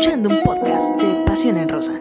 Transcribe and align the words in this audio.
escuchando 0.00 0.30
un 0.30 0.42
podcast 0.42 0.88
de 0.96 1.24
Pasión 1.26 1.58
en 1.58 1.68
Rosa. 1.68 1.92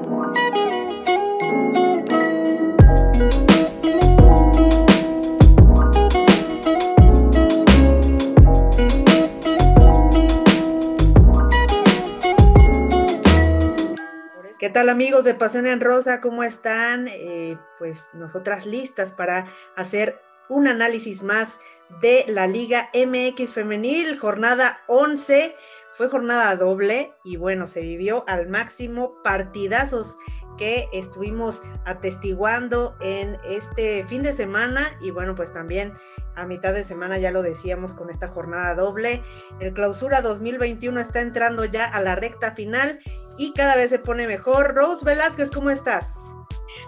¿Qué 14.58 14.70
tal 14.70 14.88
amigos 14.88 15.26
de 15.26 15.34
Pasión 15.34 15.68
en 15.68 15.82
Rosa? 15.82 16.22
¿Cómo 16.22 16.44
están? 16.44 17.10
Eh, 17.10 17.58
pues 17.80 18.12
nosotras 18.14 18.66
listas 18.66 19.12
para 19.12 19.48
hacer 19.76 20.22
un 20.50 20.68
análisis 20.68 21.24
más 21.24 21.60
de 22.02 22.26
la 22.28 22.48
Liga 22.48 22.90
MX 22.94 23.54
Femenil, 23.54 24.18
jornada 24.18 24.82
11. 24.88 25.56
Fue 25.94 26.10
jornada 26.10 26.56
doble 26.56 27.14
y 27.24 27.38
bueno, 27.38 27.68
se 27.68 27.82
vivió 27.82 28.24
al 28.28 28.48
máximo 28.48 29.22
partidazos 29.24 30.18
que 30.58 30.90
estuvimos 30.92 31.62
atestiguando 31.86 32.98
en 33.00 33.38
este 33.46 34.04
fin 34.06 34.24
de 34.24 34.34
semana 34.34 34.82
y 35.02 35.12
bueno, 35.12 35.34
pues 35.34 35.54
también 35.54 35.94
a 36.36 36.46
mitad 36.46 36.74
de 36.74 36.84
semana 36.84 37.18
ya 37.18 37.32
lo 37.32 37.42
decíamos 37.42 37.94
con 37.94 38.10
esta 38.10 38.28
jornada 38.28 38.76
doble. 38.76 39.24
El 39.62 39.74
clausura 39.74 40.22
2021 40.22 41.00
está 41.00 41.22
entrando 41.22 41.64
ya 41.64 41.86
a 41.86 42.02
la 42.02 42.16
recta 42.16 42.52
final 42.52 43.00
y 43.38 43.54
cada 43.54 43.78
vez 43.78 43.90
se 43.90 44.00
pone 44.00 44.28
mejor. 44.28 44.76
Rose 44.76 45.06
Velázquez, 45.06 45.50
¿cómo 45.50 45.70
estás? 45.70 46.36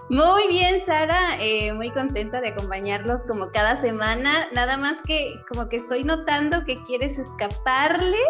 Muy 0.08 0.48
bien, 0.48 0.84
Sara, 0.84 1.36
eh, 1.40 1.72
muy 1.72 1.90
contenta 1.90 2.40
de 2.40 2.48
acompañarlos 2.48 3.22
como 3.22 3.50
cada 3.50 3.80
semana. 3.80 4.48
Nada 4.52 4.76
más 4.76 5.02
que 5.06 5.40
como 5.48 5.68
que 5.68 5.76
estoy 5.76 6.04
notando 6.04 6.64
que 6.64 6.82
quieres 6.84 7.18
escaparle 7.18 8.20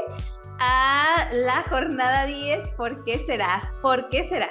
a 0.58 1.28
la 1.32 1.62
jornada 1.64 2.26
10. 2.26 2.70
¿Por 2.70 3.04
qué 3.04 3.18
será? 3.18 3.72
¿Por 3.80 4.08
qué 4.08 4.28
será? 4.28 4.50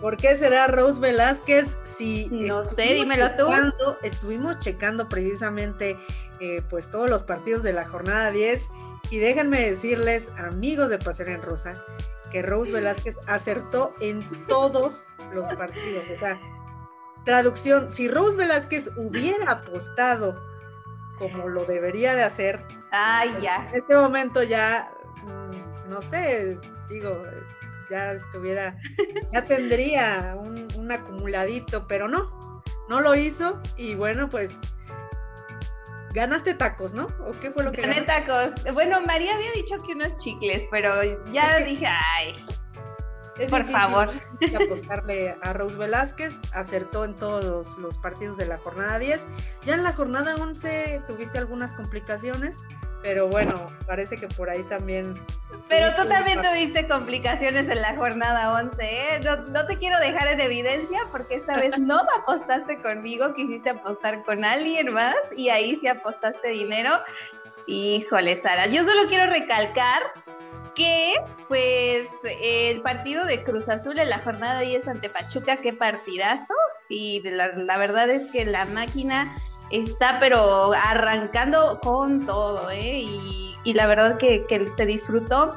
¿Por 0.00 0.16
qué 0.16 0.36
será 0.36 0.66
Rose 0.66 0.98
Velázquez 0.98 1.78
si 1.84 2.28
no 2.30 2.64
sé, 2.64 2.94
dímelo 2.94 3.30
tú? 3.36 3.46
Estuvimos 4.02 4.58
checando 4.58 5.08
precisamente 5.08 5.96
eh, 6.40 6.60
pues 6.68 6.90
todos 6.90 7.08
los 7.08 7.22
partidos 7.22 7.62
de 7.62 7.72
la 7.72 7.86
jornada 7.86 8.32
10 8.32 8.68
y 9.12 9.18
déjenme 9.18 9.60
decirles, 9.60 10.32
amigos 10.38 10.88
de 10.88 10.98
Pasión 10.98 11.28
en 11.28 11.40
Rosa, 11.40 11.74
que 12.32 12.42
Rose 12.42 12.72
Velázquez 12.72 13.16
acertó 13.28 13.94
en 14.00 14.46
todos 14.48 15.06
los 15.32 15.50
partidos. 15.52 16.04
O 16.10 16.14
sea, 16.14 16.40
traducción, 17.24 17.92
si 17.92 18.08
Rose 18.08 18.36
Velázquez 18.36 18.90
hubiera 18.96 19.52
apostado 19.52 20.40
como 21.18 21.48
lo 21.48 21.64
debería 21.64 22.14
de 22.14 22.24
hacer, 22.24 22.64
Ay, 22.90 23.30
pues, 23.30 23.42
ya. 23.42 23.68
en 23.70 23.76
este 23.76 23.96
momento 23.96 24.42
ya, 24.42 24.92
mm, 25.24 25.90
no 25.90 26.02
sé, 26.02 26.58
digo, 26.88 27.22
ya 27.90 28.12
estuviera, 28.12 28.76
ya 29.32 29.44
tendría 29.44 30.34
un, 30.36 30.66
un 30.76 30.90
acumuladito, 30.92 31.86
pero 31.86 32.08
no, 32.08 32.62
no 32.88 33.00
lo 33.00 33.14
hizo 33.14 33.60
y 33.76 33.94
bueno, 33.94 34.28
pues 34.28 34.58
Ganaste 36.12 36.54
tacos, 36.54 36.92
¿no? 36.92 37.08
¿O 37.26 37.32
qué 37.40 37.50
fue 37.50 37.64
lo 37.64 37.72
que 37.72 37.80
Gané 37.82 38.02
tacos. 38.02 38.52
Bueno, 38.74 39.00
María 39.00 39.34
había 39.34 39.50
dicho 39.52 39.78
que 39.78 39.92
unos 39.92 40.14
chicles, 40.16 40.66
pero 40.70 41.02
ya 41.32 41.58
dije, 41.58 41.86
ay. 41.86 42.34
Por 43.48 43.64
favor. 43.66 44.10
apostarle 44.64 45.36
a 45.42 45.52
Rose 45.52 45.76
Velázquez, 45.76 46.34
acertó 46.52 47.04
en 47.04 47.14
todos 47.14 47.78
los 47.78 47.98
partidos 47.98 48.36
de 48.36 48.46
la 48.46 48.58
jornada 48.58 48.98
10. 48.98 49.26
Ya 49.64 49.74
en 49.74 49.82
la 49.82 49.92
jornada 49.92 50.36
11 50.36 51.02
tuviste 51.06 51.38
algunas 51.38 51.72
complicaciones, 51.72 52.58
pero 53.02 53.28
bueno, 53.28 53.70
parece 53.86 54.16
que 54.16 54.28
por 54.28 54.48
ahí 54.48 54.62
también. 54.64 55.20
Pero 55.68 55.94
tú 55.94 56.06
también 56.08 56.40
tuviste 56.40 56.86
complicaciones 56.86 57.68
en 57.68 57.82
la 57.82 57.96
jornada 57.96 58.54
11, 58.54 58.76
¿eh? 58.80 59.20
No, 59.50 59.66
te 59.66 59.76
quiero 59.78 59.98
dejar 59.98 60.28
en 60.28 60.40
evidencia 60.40 61.00
porque 61.10 61.36
esta 61.36 61.56
vez 61.56 61.78
no 61.78 62.00
apostaste 62.20 62.80
conmigo, 62.80 63.34
quisiste 63.34 63.70
apostar 63.70 64.22
con 64.24 64.44
alguien 64.44 64.92
más 64.92 65.16
y 65.36 65.48
ahí 65.48 65.78
sí 65.80 65.88
apostaste 65.88 66.48
dinero. 66.48 67.00
Híjole, 67.66 68.36
Sara, 68.40 68.66
yo 68.66 68.84
solo 68.84 69.08
quiero 69.08 69.26
recalcar 69.26 70.02
que 70.74 71.14
pues 71.48 72.08
el 72.42 72.80
partido 72.82 73.24
de 73.24 73.42
Cruz 73.42 73.68
Azul 73.68 73.98
en 73.98 74.10
la 74.10 74.18
jornada 74.20 74.60
10 74.60 74.88
ante 74.88 75.08
Pachuca, 75.08 75.58
qué 75.58 75.72
partidazo. 75.72 76.54
Y 76.88 77.22
la, 77.22 77.76
verdad 77.78 78.10
es 78.10 78.30
que 78.30 78.44
la 78.44 78.64
máquina 78.66 79.36
está 79.70 80.18
pero 80.20 80.72
arrancando 80.72 81.78
con 81.80 82.26
todo, 82.26 82.70
¿eh? 82.70 83.04
Y, 83.64 83.74
la 83.74 83.86
verdad 83.86 84.18
que, 84.18 84.44
se 84.76 84.86
disfrutó. 84.86 85.56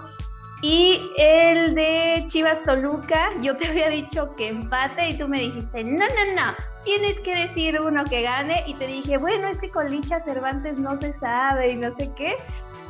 Y 0.62 1.02
el 1.18 1.76
de 1.76 2.24
Chivas 2.28 2.64
Toluca, 2.64 3.30
yo 3.42 3.56
te 3.58 3.68
había 3.68 3.90
dicho 3.90 4.34
que 4.36 4.48
empate 4.48 5.10
y 5.10 5.18
tú 5.18 5.28
me 5.28 5.42
dijiste, 5.42 5.84
no, 5.84 6.06
no, 6.06 6.34
no, 6.36 6.56
tienes 6.84 7.20
que 7.20 7.36
decir 7.36 7.80
uno 7.82 8.06
que 8.06 8.22
gane. 8.22 8.64
Y 8.66 8.74
te 8.76 8.88
dije, 8.88 9.18
bueno, 9.18 9.48
es 9.50 9.60
que 9.60 9.70
con 9.70 9.92
Licha 9.92 10.22
Cervantes 10.22 10.80
no 10.80 11.00
se 11.02 11.14
sabe 11.20 11.72
y 11.72 11.76
no 11.76 11.94
sé 11.96 12.12
qué. 12.16 12.38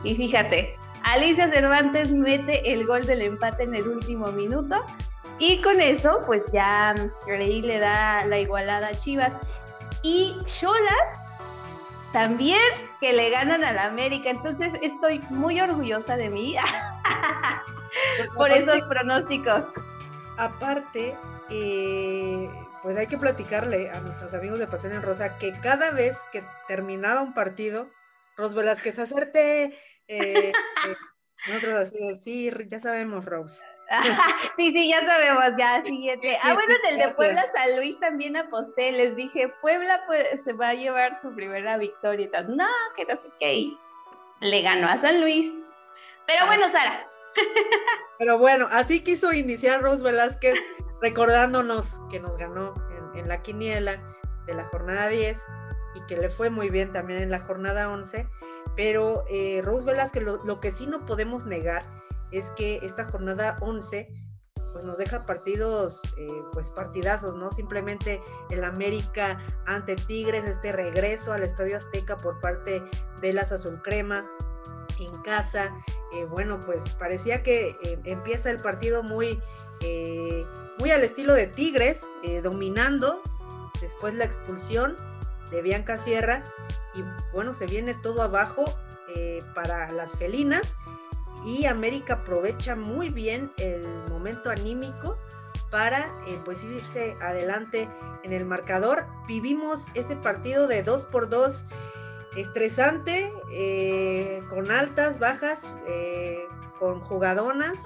Y 0.04 0.16
fíjate, 0.16 0.76
Alicia 1.06 1.52
Cervantes 1.52 2.12
mete 2.12 2.74
el 2.74 2.88
gol 2.88 3.06
del 3.06 3.22
empate 3.22 3.64
en 3.64 3.76
el 3.76 3.88
último 3.88 4.32
minuto. 4.32 4.84
Y 5.38 5.62
con 5.62 5.80
eso, 5.80 6.22
pues 6.26 6.44
ya 6.52 6.96
ahí 7.28 7.62
le 7.62 7.78
da 7.78 8.26
la 8.26 8.40
igualada 8.40 8.88
a 8.88 8.96
Chivas. 8.96 9.34
Y 10.02 10.36
Cholas 10.46 11.20
también 12.12 12.60
que 13.00 13.14
le 13.14 13.30
ganan 13.30 13.64
a 13.64 13.72
la 13.74 13.86
América. 13.86 14.32
Entonces 14.32 14.74
estoy 14.82 15.20
muy 15.30 15.62
orgullosa 15.62 16.18
de 16.18 16.30
mí 16.30 16.56
por 18.36 18.50
esos 18.50 18.82
pronósticos. 18.86 19.64
Aparte, 20.40 21.16
eh, 21.52 22.50
pues 22.82 22.98
hay 22.98 23.06
que 23.06 23.20
platicarle 23.20 23.92
a 23.92 24.00
nuestros 24.00 24.34
amigos 24.34 24.58
de 24.58 24.66
Pasión 24.66 24.94
en 24.94 25.04
Rosa 25.04 25.38
que 25.38 25.60
cada 25.60 25.92
vez 25.92 26.18
que 26.32 26.44
terminaba 26.68 27.22
un 27.22 27.36
partido, 27.36 27.92
Ros 28.38 28.56
Velázquez, 28.56 28.98
hacerte... 28.98 29.78
Eh, 30.08 30.52
eh, 30.88 30.96
nosotros 31.48 31.76
así, 31.76 32.16
sí, 32.16 32.52
ya 32.68 32.80
sabemos, 32.80 33.26
Rose. 33.26 33.64
sí, 34.58 34.72
sí, 34.72 34.90
ya 34.90 35.06
sabemos, 35.06 35.58
ya, 35.58 35.84
siguiente. 35.84 36.38
Ah, 36.42 36.54
bueno, 36.54 36.74
en 36.84 36.94
el 36.94 36.98
de 36.98 37.14
Puebla 37.14 37.46
San 37.54 37.76
Luis 37.78 38.00
también 38.00 38.36
aposté, 38.36 38.92
les 38.92 39.16
dije, 39.16 39.54
Puebla 39.62 40.02
pues, 40.08 40.28
se 40.44 40.54
va 40.54 40.70
a 40.70 40.74
llevar 40.74 41.22
su 41.22 41.34
primera 41.36 41.78
victoria 41.78 42.26
y 42.26 42.30
tal. 42.30 42.56
No, 42.56 42.68
que 42.96 43.06
no 43.06 43.16
sé 43.16 43.28
qué. 43.40 43.72
Le 44.42 44.62
ganó 44.62 44.88
a 44.88 44.98
San 44.98 45.22
Luis. 45.22 45.52
Pero 46.26 46.44
ah. 46.44 46.46
bueno, 46.48 46.72
Sara. 46.72 47.06
Pero 48.18 48.38
bueno, 48.38 48.68
así 48.72 49.04
quiso 49.04 49.34
iniciar 49.34 49.82
Rose 49.82 50.04
Velázquez 50.04 50.58
recordándonos 51.02 52.00
que 52.10 52.20
nos 52.20 52.38
ganó 52.38 52.74
en, 53.16 53.28
la 53.28 53.42
quiniela 53.42 54.02
de 54.46 54.54
la 54.54 54.66
jornada 54.66 55.08
10 55.08 55.38
y 55.96 56.02
que 56.06 56.18
le 56.18 56.30
fue 56.30 56.50
muy 56.50 56.70
bien 56.70 56.94
también 56.94 57.22
en 57.22 57.32
la 57.32 57.40
jornada 57.40 57.90
11. 57.90 58.28
Pero 58.76 59.24
eh, 59.30 59.62
Rose 59.64 59.86
lo 60.44 60.60
que 60.60 60.72
sí 60.72 60.86
no 60.88 61.06
podemos 61.06 61.46
negar 61.46 61.86
es 62.32 62.52
que 62.52 62.80
esta 62.84 63.06
jornada 63.06 63.58
11 63.62 64.10
pues 64.76 64.84
nos 64.84 64.98
deja 64.98 65.26
partidos, 65.26 66.02
eh, 66.18 66.44
pues 66.52 66.70
partidazos, 66.70 67.38
¿no? 67.38 67.50
Simplemente 67.50 68.22
el 68.50 68.66
América 68.66 69.40
ante 69.66 69.96
Tigres, 69.96 70.44
este 70.44 70.74
regreso 70.74 71.32
al 71.32 71.44
Estadio 71.44 71.78
Azteca 71.78 72.18
por 72.18 72.42
parte 72.42 72.84
de 73.22 73.32
las 73.32 73.54
Azul 73.54 73.82
Crema 73.82 74.30
en 75.00 75.22
casa. 75.22 75.74
Eh, 76.14 76.26
bueno, 76.26 76.60
pues 76.60 76.90
parecía 76.96 77.42
que 77.42 77.70
eh, 77.70 78.02
empieza 78.04 78.52
el 78.52 78.58
partido 78.58 79.02
muy, 79.02 79.42
muy 80.78 80.92
al 80.92 81.06
estilo 81.06 81.34
de 81.34 81.48
Tigres, 81.48 82.06
dominando, 82.44 83.22
después 83.80 84.14
la 84.14 84.26
expulsión 84.26 84.98
de 85.56 85.62
Bianca 85.62 85.98
Sierra 85.98 86.44
y 86.94 87.04
bueno, 87.34 87.54
se 87.54 87.66
viene 87.66 87.94
todo 87.94 88.22
abajo 88.22 88.66
para 89.54 89.90
las 89.92 90.12
felinas 90.18 90.76
y 91.46 91.68
América 91.68 92.16
aprovecha 92.16 92.76
muy 92.76 93.10
bien 93.10 93.52
el 93.58 93.88
momento 94.10 94.50
anímico 94.50 95.16
para 95.70 96.00
eh, 96.28 96.40
pues 96.44 96.64
irse 96.64 97.16
adelante 97.22 97.90
en 98.24 98.34
el 98.34 98.46
marcador. 98.46 99.06
Vivimos 99.28 99.86
ese 99.94 100.16
partido 100.16 100.68
de 100.68 100.84
2 100.84 101.06
por 101.06 101.30
2 101.30 101.66
estresante, 102.36 103.32
eh, 103.52 104.42
con 104.50 104.72
altas, 104.72 105.20
bajas, 105.20 105.68
eh, 105.88 106.46
con 106.80 107.00
jugadonas. 107.00 107.80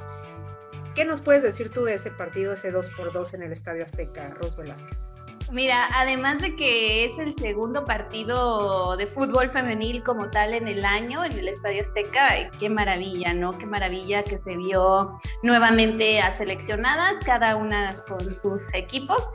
¿Qué 0.96 1.06
nos 1.06 1.22
puedes 1.22 1.44
decir 1.44 1.72
tú 1.72 1.84
de 1.84 1.96
ese 1.96 2.12
partido, 2.12 2.54
ese 2.54 2.72
2 2.72 2.92
por 2.92 3.12
2 3.12 3.34
en 3.34 3.44
el 3.44 3.52
Estadio 3.52 3.84
Azteca, 3.84 4.30
Ros 4.30 4.56
Velázquez? 4.56 5.14
Mira, 5.52 5.90
además 5.94 6.42
de 6.44 6.56
que 6.56 7.06
es 7.06 7.18
el 7.18 7.36
segundo 7.38 7.84
partido 7.84 8.96
de 8.98 9.08
fútbol 9.08 9.50
femenil 9.50 10.04
como 10.04 10.30
tal 10.30 10.54
en 10.54 10.68
el 10.68 10.86
año 10.86 11.26
en 11.26 11.32
el 11.32 11.48
Estadio 11.48 11.82
Azteca, 11.82 12.52
qué 12.60 12.70
maravilla, 12.70 13.34
¿no? 13.34 13.58
Qué 13.58 13.66
maravilla 13.66 14.24
que 14.24 14.38
se 14.38 14.56
vio 14.56 15.20
nuevamente 15.42 16.22
a 16.22 16.38
seleccionadas, 16.38 17.18
cada 17.26 17.56
una 17.56 17.96
con 18.08 18.22
sus 18.22 18.72
equipos, 18.76 19.28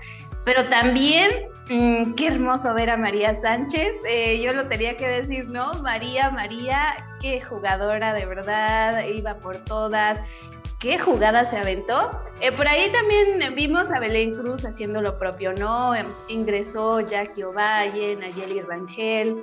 pero 0.45 0.69
también 0.69 1.31
mm, 1.69 2.15
qué 2.15 2.29
hermoso 2.29 2.73
ver 2.75 2.91
a 2.91 2.97
María 2.97 3.35
Sánchez, 3.35 3.95
eh, 4.07 4.41
yo 4.41 4.53
lo 4.53 4.69
tenía 4.69 4.97
que 4.97 5.09
decir, 5.09 5.51
¿no? 5.51 5.73
María, 5.83 6.31
María, 6.31 6.95
qué 7.21 7.41
jugadora 7.41 8.15
de 8.15 8.27
verdad, 8.27 9.05
iba 9.07 9.35
por 9.39 9.65
todas, 9.65 10.21
qué 10.85 10.99
jugada 10.99 11.47
se 11.47 11.57
aventó. 11.57 12.11
Eh, 12.43 12.53
por 12.53 12.69
ahí 12.69 12.91
también 12.91 13.55
vimos 13.55 13.91
a 13.91 13.99
Belén 13.99 14.35
Cruz 14.35 14.67
haciendo 14.67 15.01
lo 15.01 15.19
propio, 15.19 15.55
¿no? 15.55 15.95
Em, 15.95 16.07
ingresó 16.29 17.01
Jackie 17.01 17.43
Ovalle, 17.43 18.17
Nayeli 18.17 18.61
Rangel, 18.61 19.43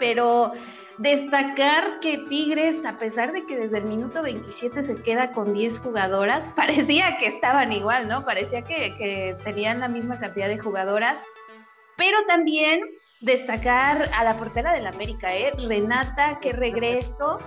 pero 0.00 0.52
destacar 0.98 2.00
que 2.00 2.18
Tigres, 2.28 2.84
a 2.84 2.98
pesar 2.98 3.32
de 3.32 3.46
que 3.46 3.56
desde 3.56 3.78
el 3.78 3.84
minuto 3.84 4.22
27 4.22 4.82
se 4.82 4.96
queda 4.96 5.30
con 5.30 5.52
10 5.52 5.78
jugadoras, 5.78 6.48
parecía 6.56 7.16
que 7.18 7.28
estaban 7.28 7.70
igual, 7.70 8.08
¿no? 8.08 8.24
Parecía 8.24 8.62
que, 8.62 8.96
que 8.96 9.36
tenían 9.44 9.78
la 9.78 9.86
misma 9.86 10.18
cantidad 10.18 10.48
de 10.48 10.58
jugadoras, 10.58 11.22
pero 11.96 12.18
también 12.26 12.80
destacar 13.20 14.08
a 14.14 14.24
la 14.24 14.36
portera 14.36 14.72
del 14.72 14.86
América, 14.86 15.34
¿eh? 15.34 15.52
Renata, 15.66 16.38
qué 16.40 16.52
regreso. 16.52 17.38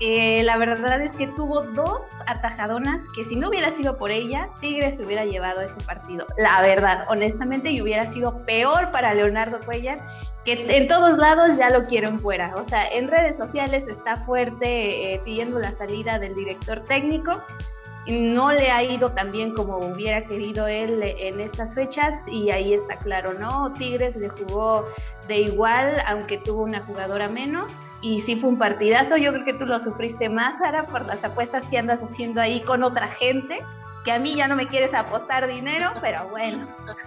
Eh, 0.00 0.42
la 0.42 0.56
verdad 0.58 1.00
es 1.00 1.12
que 1.12 1.28
tuvo 1.28 1.62
dos 1.62 2.10
atajadonas 2.26 3.08
que 3.14 3.24
si 3.24 3.36
no 3.36 3.48
hubiera 3.48 3.70
sido 3.70 3.98
por 3.98 4.10
ella, 4.10 4.48
Tigres 4.60 5.00
hubiera 5.00 5.24
llevado 5.24 5.62
ese 5.62 5.80
partido. 5.86 6.26
La 6.36 6.60
verdad, 6.60 7.06
honestamente, 7.08 7.70
y 7.70 7.80
hubiera 7.80 8.06
sido 8.06 8.44
peor 8.44 8.90
para 8.90 9.14
Leonardo 9.14 9.60
Cuellar, 9.60 9.98
que 10.44 10.64
en 10.76 10.88
todos 10.88 11.18
lados 11.18 11.56
ya 11.56 11.70
lo 11.70 11.86
quieren 11.86 12.18
fuera. 12.18 12.54
O 12.56 12.64
sea, 12.64 12.88
en 12.88 13.08
redes 13.08 13.36
sociales 13.36 13.88
está 13.88 14.16
fuerte 14.24 15.14
eh, 15.14 15.20
pidiendo 15.24 15.58
la 15.58 15.72
salida 15.72 16.18
del 16.18 16.34
director 16.34 16.82
técnico 16.84 17.42
no 18.06 18.52
le 18.52 18.70
ha 18.70 18.82
ido 18.82 19.10
tan 19.10 19.32
bien 19.32 19.52
como 19.52 19.78
hubiera 19.78 20.22
querido 20.22 20.66
él 20.68 21.02
en 21.02 21.40
estas 21.40 21.74
fechas 21.74 22.22
y 22.28 22.50
ahí 22.50 22.74
está 22.74 22.96
claro, 22.96 23.34
¿no? 23.34 23.72
Tigres 23.74 24.14
le 24.16 24.28
jugó 24.28 24.86
de 25.26 25.40
igual, 25.40 25.96
aunque 26.06 26.38
tuvo 26.38 26.62
una 26.62 26.80
jugadora 26.80 27.28
menos 27.28 27.72
y 28.02 28.20
sí 28.20 28.36
fue 28.36 28.50
un 28.50 28.58
partidazo. 28.58 29.16
Yo 29.16 29.32
creo 29.32 29.44
que 29.44 29.54
tú 29.54 29.66
lo 29.66 29.80
sufriste 29.80 30.28
más, 30.28 30.58
Sara, 30.58 30.86
por 30.86 31.04
las 31.06 31.24
apuestas 31.24 31.64
que 31.68 31.78
andas 31.78 32.00
haciendo 32.00 32.40
ahí 32.40 32.60
con 32.60 32.84
otra 32.84 33.08
gente, 33.08 33.60
que 34.04 34.12
a 34.12 34.18
mí 34.18 34.36
ya 34.36 34.46
no 34.46 34.54
me 34.54 34.68
quieres 34.68 34.94
apostar 34.94 35.48
dinero, 35.48 35.90
pero 36.00 36.28
bueno. 36.28 36.66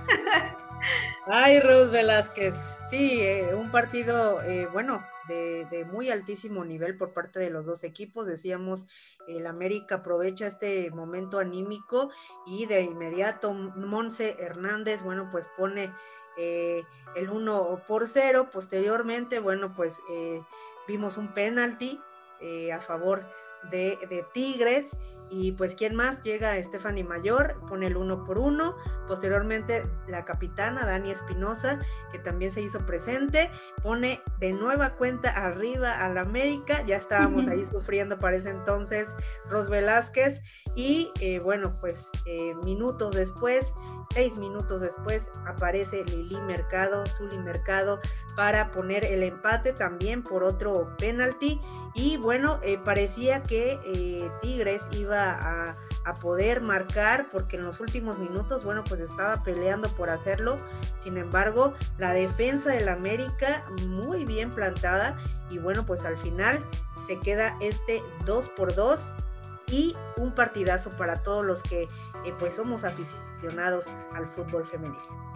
Ay, 1.32 1.60
Rose 1.60 1.92
Velázquez, 1.92 2.56
sí, 2.90 3.22
eh, 3.22 3.54
un 3.54 3.70
partido, 3.72 4.42
eh, 4.42 4.68
bueno, 4.74 5.04
de, 5.28 5.86
muy 5.92 6.10
altísimo 6.10 6.66
nivel 6.66 6.98
por 6.98 7.14
parte 7.14 7.40
de 7.40 7.50
los 7.50 7.66
dos 7.66 7.84
equipos. 7.84 8.26
Decíamos, 8.26 8.88
el 9.28 9.46
América 9.46 9.96
aprovecha 9.96 10.48
este 10.48 10.90
momento 10.92 11.40
anímico 11.40 12.10
y 12.48 12.66
de 12.66 12.82
inmediato 12.82 13.54
Monse 13.54 14.38
Hernández, 14.40 15.04
bueno, 15.04 15.30
pues 15.32 15.48
pone 15.56 15.94
eh, 16.38 16.84
el 17.16 17.30
1 17.30 17.84
por 17.88 18.08
0. 18.08 18.50
Posteriormente, 18.52 19.40
bueno, 19.40 19.74
pues 19.76 20.00
eh, 20.12 20.42
vimos 20.88 21.18
un 21.18 21.28
penalti 21.28 22.00
eh, 22.42 22.72
a 22.72 22.80
favor 22.80 23.22
de, 23.70 23.98
de 24.10 24.26
Tigres 24.34 24.98
y 25.30 25.52
pues, 25.54 25.76
¿quién 25.76 25.96
más? 25.96 26.22
Llega 26.24 26.62
Stephanie 26.62 27.04
Mayor, 27.04 27.60
pone 27.68 27.88
el 27.88 27.98
uno 27.98 28.24
por 28.24 28.40
uno. 28.40 28.76
Posteriormente, 29.08 29.88
la 30.08 30.26
capitana 30.26 30.86
Dani 30.86 31.12
Espinosa, 31.12 31.80
que 32.12 32.20
también 32.20 32.52
se 32.52 32.62
hizo 32.62 32.86
presente, 32.86 33.52
pone 33.84 34.22
de 34.40 34.54
nueva 34.54 34.96
cuenta 34.96 35.30
arriba 35.30 36.04
al 36.04 36.18
América. 36.18 36.82
Ya 36.86 36.98
estábamos 36.98 37.48
ahí 37.48 37.66
sufriendo 37.66 38.20
para 38.20 38.38
ese 38.38 38.50
entonces 38.50 39.16
Ros 39.50 39.70
Velázquez. 39.70 40.42
Y 40.76 41.12
eh, 41.22 41.40
bueno, 41.40 41.78
pues 41.80 42.10
eh, 42.26 42.56
minutos 42.64 43.16
después, 43.16 43.74
seis 44.12 44.38
minutos 44.38 44.82
después, 44.82 45.30
aparece 45.46 46.04
Lili 46.04 46.42
Mercado, 46.42 47.06
Zuli 47.06 47.38
Mercado, 47.38 48.00
para 48.36 48.72
poner 48.72 49.06
el 49.06 49.22
empate 49.22 49.72
también 49.72 50.24
por 50.24 50.44
otro 50.44 50.96
penalti. 50.98 51.62
Y 51.94 52.18
bueno, 52.18 52.60
eh, 52.64 52.80
parecía 52.84 53.44
que 53.44 53.80
Tigres 54.42 54.88
iba 54.94 55.32
a, 55.32 55.78
poder 56.22 56.62
marcar 56.62 57.28
porque 57.32 57.56
en 57.56 57.62
los 57.62 57.80
últimos 57.80 58.18
minutos, 58.18 58.64
bueno, 58.64 58.84
pues 58.84 59.00
estaba 59.00 59.44
peleando 59.44 59.90
por 59.90 60.10
hacerlo. 60.10 60.58
Sin 60.98 61.18
embargo, 61.18 61.76
la 62.00 62.14
defensa 62.14 62.72
del 62.72 62.90
América 62.90 63.64
muy 63.88 64.26
bien 64.26 64.50
plantada 64.50 65.22
y 65.52 65.60
bueno, 65.60 65.86
pues 65.86 66.06
al 66.06 66.18
final 66.18 66.64
se 67.06 67.20
queda 67.20 67.56
este 67.62 68.02
2 68.26 68.50
por 68.50 68.74
2 68.74 69.14
y 69.68 69.96
un 70.18 70.34
partidazo 70.34 70.90
para 70.90 71.22
todos 71.22 71.46
los 71.46 71.62
que 71.62 71.84
eh, 71.84 72.34
pues 72.40 72.56
somos 72.56 72.86
aficionados 72.86 73.29
al 74.14 74.28
fútbol 74.28 74.66
femenino. 74.66 75.30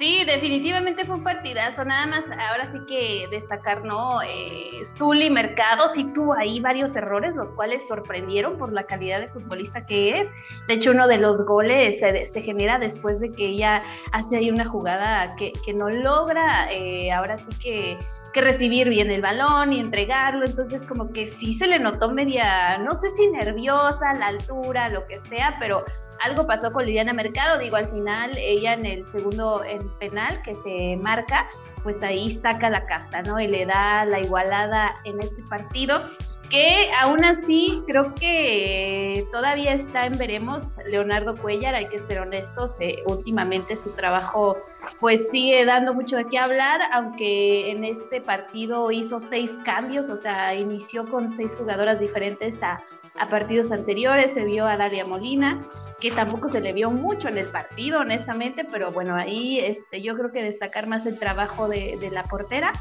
Sí, 0.00 0.24
definitivamente 0.24 1.04
fue 1.04 1.16
un 1.16 1.22
partidazo. 1.22 1.84
Nada 1.84 2.06
más, 2.06 2.24
ahora 2.24 2.72
sí 2.72 2.78
que 2.88 3.28
destacar, 3.30 3.84
¿no? 3.84 4.22
Eh, 4.22 4.80
Zully 4.96 5.28
Mercado 5.28 5.90
sí 5.90 6.10
tuvo 6.14 6.32
ahí 6.32 6.58
varios 6.58 6.96
errores, 6.96 7.34
los 7.34 7.48
cuales 7.48 7.86
sorprendieron 7.86 8.56
por 8.56 8.72
la 8.72 8.84
calidad 8.84 9.20
de 9.20 9.28
futbolista 9.28 9.84
que 9.84 10.20
es. 10.20 10.28
De 10.68 10.74
hecho, 10.74 10.92
uno 10.92 11.06
de 11.06 11.18
los 11.18 11.44
goles 11.44 12.00
se, 12.00 12.42
genera 12.42 12.78
después 12.78 13.20
de 13.20 13.30
que 13.30 13.48
ella 13.48 13.82
hace 14.12 14.38
ahí 14.38 14.48
una 14.50 14.64
jugada 14.64 15.36
que, 15.36 15.52
no 15.74 15.90
logra, 15.90 16.72
eh, 16.72 17.12
ahora 17.12 17.36
sí 17.36 17.50
que 17.62 17.98
que 18.32 18.40
recibir 18.40 18.88
bien 18.88 19.10
el 19.10 19.22
balón 19.22 19.72
y 19.72 19.80
entregarlo, 19.80 20.46
entonces 20.46 20.84
como 20.84 21.12
que 21.12 21.26
sí 21.26 21.52
se 21.52 21.66
le 21.66 21.78
notó 21.78 22.10
media, 22.10 22.78
no 22.78 22.94
sé 22.94 23.10
si 23.10 23.28
nerviosa, 23.28 24.14
la 24.14 24.28
altura, 24.28 24.88
lo 24.88 25.06
que 25.06 25.18
sea, 25.20 25.56
pero 25.58 25.84
algo 26.20 26.46
pasó 26.46 26.72
con 26.72 26.84
Liliana 26.84 27.12
Mercado, 27.12 27.58
digo, 27.58 27.76
al 27.76 27.86
final 27.86 28.30
ella 28.36 28.74
en 28.74 28.86
el 28.86 29.06
segundo 29.06 29.64
en 29.64 29.88
penal 29.98 30.40
que 30.42 30.54
se 30.54 30.96
marca, 31.02 31.48
pues 31.82 32.02
ahí 32.02 32.30
saca 32.30 32.68
la 32.68 32.86
casta, 32.86 33.22
¿no? 33.22 33.40
Y 33.40 33.48
le 33.48 33.66
da 33.66 34.04
la 34.04 34.20
igualada 34.20 34.96
en 35.04 35.20
este 35.20 35.42
partido, 35.42 36.02
que 36.50 36.90
aún 37.00 37.24
así 37.24 37.82
creo 37.86 38.14
que 38.14 39.24
todavía 39.32 39.72
está 39.72 40.06
en 40.06 40.18
veremos 40.18 40.76
Leonardo 40.84 41.36
Cuellar, 41.36 41.74
hay 41.74 41.86
que 41.86 42.00
ser 42.00 42.20
honestos, 42.20 42.76
eh, 42.80 43.02
últimamente 43.06 43.76
su 43.76 43.90
trabajo 43.90 44.58
pues 44.98 45.30
sigue 45.30 45.64
dando 45.64 45.94
mucho 45.94 46.16
de 46.16 46.24
qué 46.26 46.38
hablar, 46.38 46.80
aunque 46.92 47.70
en 47.70 47.84
este 47.84 48.20
partido 48.20 48.90
hizo 48.90 49.20
seis 49.20 49.50
cambios, 49.64 50.08
o 50.10 50.16
sea, 50.16 50.54
inició 50.54 51.08
con 51.08 51.30
seis 51.30 51.54
jugadoras 51.56 52.00
diferentes 52.00 52.62
a 52.62 52.82
a 53.18 53.28
partidos 53.28 53.72
anteriores, 53.72 54.34
se 54.34 54.44
vio 54.44 54.66
a 54.66 54.76
Daria 54.76 55.04
Molina, 55.04 55.66
que 56.00 56.10
tampoco 56.10 56.48
se 56.48 56.60
le 56.60 56.72
vio 56.72 56.90
mucho 56.90 57.28
en 57.28 57.38
el 57.38 57.46
partido, 57.46 58.00
honestamente, 58.00 58.64
pero 58.64 58.92
bueno, 58.92 59.16
ahí 59.16 59.58
este, 59.58 60.02
yo 60.02 60.16
creo 60.16 60.32
que 60.32 60.42
destacar 60.42 60.86
más 60.86 61.06
el 61.06 61.18
trabajo 61.18 61.68
de, 61.68 61.96
de 62.00 62.10
la 62.10 62.24
portera, 62.24 62.72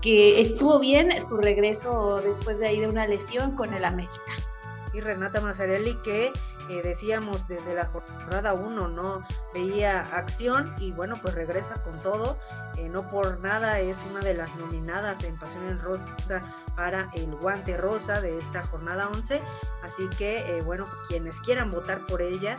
que 0.00 0.40
estuvo 0.40 0.78
bien 0.78 1.12
su 1.20 1.36
regreso 1.36 2.20
después 2.22 2.58
de 2.58 2.68
ahí 2.68 2.80
de 2.80 2.88
una 2.88 3.06
lesión 3.06 3.54
con 3.54 3.72
el 3.74 3.84
América 3.84 4.32
y 4.92 5.00
Renata 5.00 5.40
Mazzarelli 5.40 5.94
que 5.96 6.32
eh, 6.68 6.82
decíamos 6.82 7.48
desde 7.48 7.74
la 7.74 7.86
jornada 7.86 8.54
1 8.54 8.88
no 8.88 9.26
veía 9.52 10.00
acción 10.00 10.74
y 10.78 10.92
bueno 10.92 11.18
pues 11.20 11.34
regresa 11.34 11.82
con 11.82 11.98
todo. 12.00 12.38
Eh, 12.76 12.88
no 12.88 13.08
por 13.08 13.40
nada 13.40 13.80
es 13.80 13.98
una 14.10 14.20
de 14.20 14.34
las 14.34 14.54
nominadas 14.56 15.24
en 15.24 15.38
Pasión 15.38 15.68
en 15.68 15.80
Rosa 15.80 16.42
para 16.76 17.10
el 17.14 17.34
guante 17.36 17.76
rosa 17.76 18.20
de 18.20 18.38
esta 18.38 18.62
jornada 18.62 19.08
11 19.08 19.42
así 19.82 20.08
que 20.16 20.38
eh, 20.38 20.62
bueno 20.62 20.86
quienes 21.08 21.38
quieran 21.40 21.70
votar 21.70 22.06
por 22.06 22.22
ella 22.22 22.56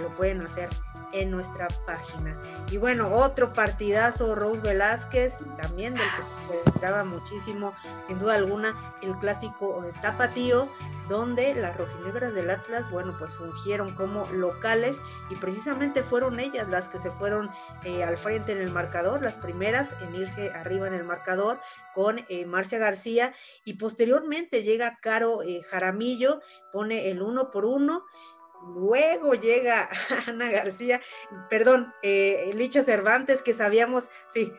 lo 0.00 0.08
pueden 0.16 0.40
hacer 0.40 0.70
en 1.12 1.30
nuestra 1.30 1.68
página. 1.86 2.36
Y 2.70 2.76
bueno, 2.76 3.14
otro 3.14 3.52
partidazo, 3.52 4.34
Rose 4.34 4.62
Velázquez, 4.62 5.34
también 5.60 5.94
del 5.94 6.08
que 6.16 6.22
se 6.22 6.62
esperaba 6.66 7.04
muchísimo, 7.04 7.72
sin 8.06 8.18
duda 8.18 8.34
alguna, 8.34 8.74
el 9.02 9.14
clásico 9.16 9.82
de 9.82 9.92
Tapatío, 10.00 10.68
donde 11.08 11.54
las 11.54 11.76
rojinegras 11.76 12.34
del 12.34 12.50
Atlas, 12.50 12.90
bueno, 12.90 13.16
pues 13.18 13.32
fungieron 13.32 13.94
como 13.94 14.26
locales 14.26 15.00
y 15.30 15.36
precisamente 15.36 16.02
fueron 16.02 16.38
ellas 16.38 16.68
las 16.68 16.90
que 16.90 16.98
se 16.98 17.10
fueron 17.10 17.50
eh, 17.84 18.04
al 18.04 18.18
frente 18.18 18.52
en 18.52 18.58
el 18.58 18.70
marcador, 18.70 19.22
las 19.22 19.38
primeras 19.38 19.94
en 20.02 20.14
irse 20.14 20.50
arriba 20.50 20.86
en 20.86 20.94
el 20.94 21.04
marcador 21.04 21.58
con 21.94 22.18
eh, 22.28 22.44
Marcia 22.44 22.78
García 22.78 23.34
y 23.64 23.74
posteriormente 23.74 24.62
llega 24.62 24.98
Caro 25.00 25.42
eh, 25.42 25.62
Jaramillo, 25.62 26.40
pone 26.72 27.10
el 27.10 27.22
uno 27.22 27.50
por 27.50 27.64
uno 27.64 28.04
Luego 28.66 29.34
llega 29.34 29.88
Ana 30.26 30.50
García, 30.50 31.00
perdón, 31.48 31.92
eh, 32.02 32.50
Licha 32.54 32.82
Cervantes, 32.82 33.42
que 33.42 33.52
sabíamos, 33.52 34.10
sí, 34.28 34.52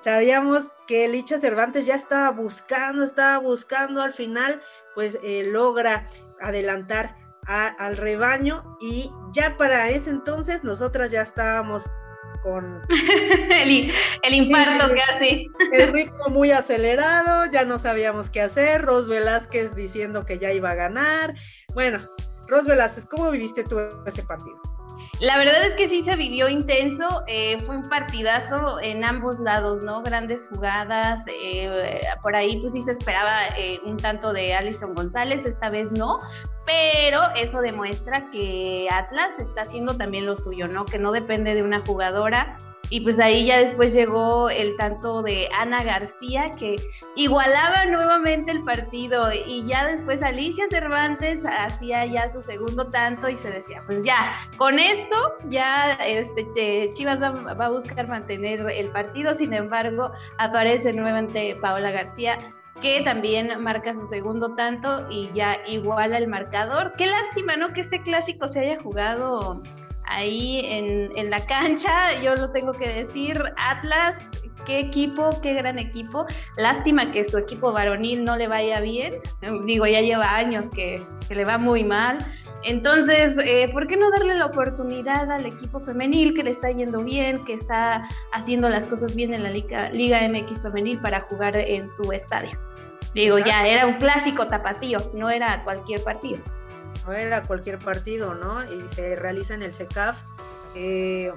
sabíamos 0.00 0.64
que 0.86 1.08
Licha 1.08 1.38
Cervantes 1.38 1.86
ya 1.86 1.94
estaba 1.94 2.30
buscando, 2.30 3.04
estaba 3.04 3.38
buscando 3.38 4.02
al 4.02 4.12
final, 4.12 4.62
pues 4.94 5.18
eh, 5.22 5.44
logra 5.44 6.06
adelantar 6.40 7.16
al 7.48 7.96
rebaño 7.96 8.76
y 8.80 9.08
ya 9.32 9.56
para 9.56 9.88
ese 9.90 10.10
entonces 10.10 10.64
nosotras 10.64 11.12
ya 11.12 11.22
estábamos 11.22 11.84
con 12.42 12.82
el, 13.50 13.92
el 14.22 14.34
infarto 14.34 14.94
casi. 14.94 15.48
El 15.72 15.92
ritmo 15.92 16.28
muy 16.28 16.52
acelerado, 16.52 17.50
ya 17.50 17.64
no 17.64 17.78
sabíamos 17.78 18.30
qué 18.30 18.42
hacer, 18.42 18.82
Ros 18.82 19.08
Velázquez 19.08 19.74
diciendo 19.74 20.24
que 20.24 20.38
ya 20.38 20.52
iba 20.52 20.70
a 20.70 20.74
ganar. 20.74 21.34
Bueno, 21.74 22.08
Ros 22.48 22.66
Velázquez, 22.66 23.06
¿cómo 23.06 23.30
viviste 23.30 23.64
tú 23.64 23.78
ese 24.06 24.22
partido? 24.22 24.60
La 25.20 25.38
verdad 25.38 25.64
es 25.64 25.74
que 25.74 25.88
sí 25.88 26.04
se 26.04 26.14
vivió 26.14 26.48
intenso, 26.48 27.24
eh, 27.26 27.58
fue 27.64 27.76
un 27.76 27.88
partidazo 27.88 28.78
en 28.82 29.02
ambos 29.02 29.38
lados, 29.38 29.82
¿no? 29.82 30.02
Grandes 30.02 30.46
jugadas, 30.48 31.22
eh, 31.26 32.00
por 32.22 32.36
ahí 32.36 32.60
pues 32.60 32.74
sí 32.74 32.82
se 32.82 32.92
esperaba 32.92 33.38
eh, 33.56 33.80
un 33.84 33.96
tanto 33.96 34.34
de 34.34 34.54
Alison 34.54 34.94
González, 34.94 35.46
esta 35.46 35.70
vez 35.70 35.90
no, 35.92 36.18
pero 36.66 37.22
eso 37.34 37.60
demuestra 37.60 38.30
que 38.30 38.88
Atlas 38.90 39.38
está 39.38 39.62
haciendo 39.62 39.96
también 39.96 40.26
lo 40.26 40.36
suyo, 40.36 40.68
¿no? 40.68 40.84
Que 40.84 40.98
no 40.98 41.12
depende 41.12 41.54
de 41.54 41.62
una 41.62 41.82
jugadora. 41.86 42.58
Y 42.88 43.00
pues 43.00 43.18
ahí 43.18 43.46
ya 43.46 43.58
después 43.58 43.92
llegó 43.92 44.48
el 44.48 44.76
tanto 44.76 45.22
de 45.22 45.48
Ana 45.58 45.82
García 45.82 46.52
que 46.56 46.76
igualaba 47.16 47.84
nuevamente 47.86 48.52
el 48.52 48.62
partido 48.62 49.32
y 49.32 49.66
ya 49.66 49.86
después 49.86 50.22
Alicia 50.22 50.66
Cervantes 50.70 51.44
hacía 51.44 52.06
ya 52.06 52.28
su 52.28 52.40
segundo 52.40 52.86
tanto 52.88 53.28
y 53.28 53.36
se 53.36 53.50
decía, 53.50 53.82
pues 53.86 54.04
ya, 54.04 54.32
con 54.56 54.78
esto 54.78 55.16
ya 55.48 55.94
este, 55.94 56.90
Chivas 56.94 57.20
va, 57.20 57.30
va 57.54 57.66
a 57.66 57.70
buscar 57.70 58.06
mantener 58.06 58.60
el 58.70 58.90
partido, 58.90 59.34
sin 59.34 59.52
embargo 59.52 60.12
aparece 60.38 60.92
nuevamente 60.92 61.56
Paola 61.60 61.90
García 61.90 62.38
que 62.80 63.00
también 63.02 63.50
marca 63.62 63.94
su 63.94 64.06
segundo 64.08 64.54
tanto 64.54 65.06
y 65.10 65.30
ya 65.32 65.56
iguala 65.66 66.18
el 66.18 66.28
marcador. 66.28 66.92
Qué 66.96 67.06
lástima, 67.06 67.56
¿no? 67.56 67.72
Que 67.72 67.80
este 67.80 68.02
clásico 68.02 68.48
se 68.48 68.60
haya 68.60 68.82
jugado 68.82 69.62
ahí 70.06 70.60
en, 70.64 71.10
en 71.16 71.30
la 71.30 71.44
cancha, 71.46 72.20
yo 72.20 72.34
lo 72.34 72.50
tengo 72.50 72.72
que 72.72 72.88
decir, 72.88 73.42
Atlas, 73.56 74.20
qué 74.66 74.80
equipo, 74.80 75.30
qué 75.42 75.54
gran 75.54 75.78
equipo. 75.78 76.26
Lástima 76.56 77.10
que 77.12 77.24
su 77.24 77.38
equipo 77.38 77.72
varonil 77.72 78.24
no 78.24 78.36
le 78.36 78.48
vaya 78.48 78.80
bien. 78.80 79.14
Digo, 79.64 79.86
ya 79.86 80.00
lleva 80.02 80.36
años 80.36 80.66
que, 80.74 81.06
que 81.26 81.34
le 81.34 81.44
va 81.44 81.56
muy 81.56 81.84
mal. 81.84 82.18
Entonces, 82.64 83.36
eh, 83.44 83.68
¿por 83.72 83.86
qué 83.86 83.96
no 83.96 84.10
darle 84.10 84.34
la 84.34 84.46
oportunidad 84.46 85.30
al 85.30 85.46
equipo 85.46 85.78
femenil 85.80 86.34
que 86.34 86.42
le 86.42 86.50
está 86.50 86.70
yendo 86.70 87.00
bien, 87.02 87.44
que 87.44 87.54
está 87.54 88.08
haciendo 88.32 88.68
las 88.68 88.86
cosas 88.86 89.14
bien 89.14 89.32
en 89.32 89.44
la 89.44 89.50
Liga, 89.50 89.88
Liga 89.90 90.20
MX 90.28 90.62
femenil 90.62 90.98
para 90.98 91.20
jugar 91.20 91.56
en 91.56 91.88
su 91.88 92.10
estadio? 92.12 92.58
Digo, 93.14 93.38
ya 93.38 93.66
era 93.66 93.86
un 93.86 93.94
clásico 93.94 94.46
tapatío, 94.46 94.98
no 95.14 95.30
era 95.30 95.62
cualquier 95.64 96.02
partido. 96.02 96.38
No 97.04 97.12
era 97.12 97.42
cualquier 97.42 97.78
partido, 97.78 98.34
¿no? 98.34 98.64
Y 98.72 98.88
se 98.88 99.16
realiza 99.16 99.54
en 99.54 99.62
el 99.62 99.74
CECAF. 99.74 100.18
Eh, 100.74 101.32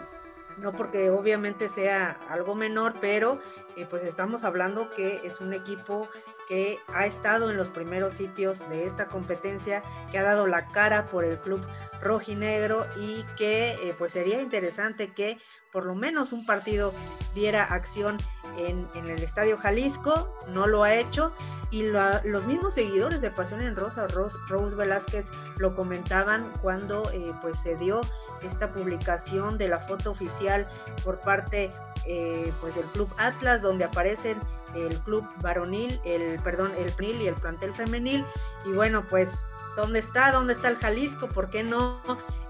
no 0.58 0.74
porque 0.74 1.10
obviamente 1.10 1.68
sea 1.68 2.20
algo 2.30 2.56
menor, 2.56 2.96
pero 3.00 3.40
eh, 3.76 3.86
pues 3.90 4.04
estamos 4.04 4.44
hablando 4.44 4.92
que 4.92 5.22
es 5.24 5.40
un 5.40 5.54
equipo 5.54 6.10
que 6.48 6.80
ha 6.88 7.06
estado 7.06 7.50
en 7.50 7.58
los 7.58 7.70
primeros 7.70 8.14
sitios 8.14 8.68
de 8.70 8.86
esta 8.86 9.08
competencia, 9.08 9.84
que 10.12 10.18
ha 10.18 10.24
dado 10.24 10.48
la 10.48 10.68
cara 10.72 11.08
por 11.08 11.24
el 11.24 11.40
club 11.40 11.66
rojinegro 12.02 12.86
y 12.98 13.24
que 13.38 13.72
eh, 13.72 13.96
pues 13.98 14.14
sería 14.14 14.42
interesante 14.42 15.14
que 15.14 15.38
por 15.72 15.86
lo 15.86 15.96
menos 15.96 16.34
un 16.34 16.46
partido 16.46 16.94
diera 17.36 17.64
acción 17.64 18.18
en, 18.58 18.88
el 18.96 19.22
Estadio 19.24 19.58
Jalisco, 19.58 20.36
no 20.50 20.68
lo 20.68 20.84
ha 20.84 20.96
hecho 20.96 21.32
y 21.72 21.84
los 21.84 22.48
mismos 22.48 22.74
seguidores 22.74 23.22
de 23.22 23.30
Pasión 23.30 23.62
en 23.62 23.76
Rosa, 23.76 24.08
Rose, 24.08 24.76
Velázquez, 24.76 25.28
lo 25.58 25.76
comentaban 25.76 26.52
cuando 26.62 27.04
eh, 27.12 27.32
pues 27.42 27.60
se 27.60 27.76
dio 27.76 28.02
esta 28.42 28.72
publicación 28.72 29.58
de 29.58 29.68
la 29.68 29.80
foto 29.80 30.12
oficial 30.12 30.68
por 31.04 31.20
parte 31.20 31.70
eh, 32.08 32.52
pues 32.60 32.74
del 32.76 32.86
Club 32.86 33.10
Atlas, 33.18 33.62
donde 33.62 33.84
aparecen 33.84 34.40
el 34.76 34.98
club 35.00 35.28
varonil, 35.42 36.00
el 36.06 36.40
perdón, 36.42 36.74
el 36.78 36.92
PRIL 36.92 37.22
y 37.22 37.28
el 37.28 37.36
plantel 37.36 37.74
femenil. 37.74 38.26
Y 38.66 38.72
bueno, 38.72 39.04
pues, 39.10 39.48
¿dónde 39.76 40.00
está? 40.00 40.32
¿Dónde 40.32 40.54
está 40.54 40.70
el 40.70 40.78
Jalisco? 40.78 41.28
¿Por 41.28 41.50
qué 41.50 41.64
no 41.64 42.02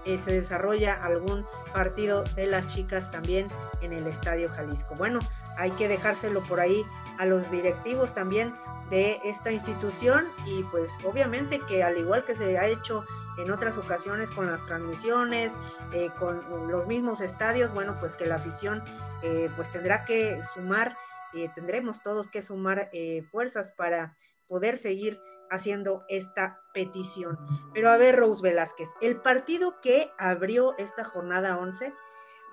eh, 0.04 0.18
se 0.18 0.32
desarrolla 0.32 0.94
algún 0.94 1.46
partido 1.72 2.24
de 2.36 2.46
las 2.46 2.66
chicas 2.66 3.10
también 3.10 3.48
en 3.80 3.92
el 3.92 4.06
Estadio 4.06 4.48
Jalisco? 4.48 4.94
Bueno, 4.96 5.20
hay 5.56 5.70
que 5.72 5.88
dejárselo 5.88 6.42
por 6.42 6.60
ahí 6.60 6.84
a 7.18 7.26
los 7.26 7.50
directivos 7.50 8.14
también 8.14 8.54
de 8.90 9.20
esta 9.24 9.52
institución 9.52 10.26
y 10.46 10.62
pues 10.64 10.98
obviamente 11.04 11.60
que 11.60 11.82
al 11.82 11.96
igual 11.96 12.24
que 12.24 12.34
se 12.34 12.58
ha 12.58 12.66
hecho 12.66 13.04
en 13.38 13.50
otras 13.50 13.78
ocasiones 13.78 14.30
con 14.30 14.50
las 14.50 14.64
transmisiones, 14.64 15.56
eh, 15.92 16.10
con 16.18 16.70
los 16.70 16.86
mismos 16.86 17.20
estadios, 17.20 17.72
bueno, 17.72 17.96
pues 18.00 18.16
que 18.16 18.26
la 18.26 18.36
afición 18.36 18.82
eh, 19.22 19.48
pues 19.56 19.70
tendrá 19.70 20.04
que 20.04 20.42
sumar 20.42 20.96
eh, 21.32 21.48
tendremos 21.54 22.02
todos 22.02 22.28
que 22.28 22.42
sumar 22.42 22.90
fuerzas 23.30 23.70
para 23.70 24.16
poder 24.48 24.76
seguir 24.76 25.20
haciendo 25.50 26.04
esta 26.08 26.60
petición. 26.72 27.38
Pero 27.74 27.90
a 27.90 27.96
ver, 27.96 28.16
Rose 28.16 28.42
Velázquez, 28.42 28.88
el 29.00 29.16
partido 29.16 29.80
que 29.80 30.12
abrió 30.18 30.76
esta 30.78 31.04
jornada 31.04 31.58
11, 31.58 31.92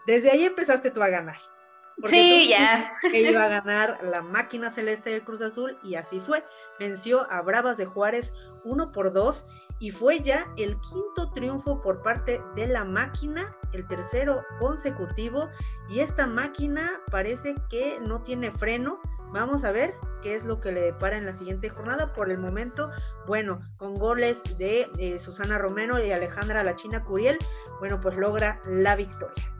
desde 0.06 0.32
ahí 0.32 0.44
empezaste 0.44 0.92
tú 0.92 1.02
a 1.04 1.10
ganar. 1.10 1.38
sí, 2.10 2.48
ya. 2.50 2.94
Que 3.02 3.22
iba 3.22 3.44
a 3.44 3.50
ganar 3.50 3.98
la 4.02 4.22
máquina 4.22 4.70
celeste 4.70 5.10
del 5.10 5.24
Cruz 5.24 5.42
Azul 5.42 5.78
y 5.84 5.96
así 5.96 6.20
fue. 6.20 6.44
Venció 6.80 7.30
a 7.32 7.42
Bravas 7.42 7.78
de 7.78 7.86
Juárez 7.86 8.34
uno 8.64 8.92
por 8.92 9.14
dos 9.14 9.48
y 9.80 9.92
fue 9.92 10.20
ya 10.20 10.48
el 10.58 10.80
quinto 10.80 11.32
triunfo 11.34 11.82
por 11.82 12.02
parte 12.02 12.42
de 12.56 12.68
la 12.68 12.84
máquina, 12.84 13.56
el 13.74 13.88
tercero 13.88 14.44
consecutivo 14.60 15.50
y 15.90 16.00
esta 16.00 16.28
máquina 16.28 16.90
parece 17.12 17.56
que 17.70 18.00
no 18.00 18.22
tiene 18.22 18.52
freno. 18.52 19.00
Vamos 19.32 19.64
a 19.64 19.72
ver 19.72 19.94
qué 20.22 20.36
es 20.36 20.46
lo 20.46 20.60
que 20.60 20.72
le 20.72 20.82
depara 20.82 21.18
en 21.18 21.26
la 21.26 21.34
siguiente 21.34 21.70
jornada. 21.70 22.14
Por 22.14 22.32
el 22.32 22.38
momento, 22.38 22.90
bueno, 23.26 23.62
con 23.78 23.96
goles 23.96 24.58
de 24.58 24.88
eh, 24.98 25.20
Susana 25.20 25.58
Romero 25.58 26.04
y 26.04 26.12
Alejandra 26.12 26.64
La 26.64 26.76
China 26.76 27.04
Curiel, 27.04 27.38
bueno, 27.80 28.00
pues 28.00 28.18
logra 28.18 28.62
la 28.66 28.96
victoria. 28.96 29.54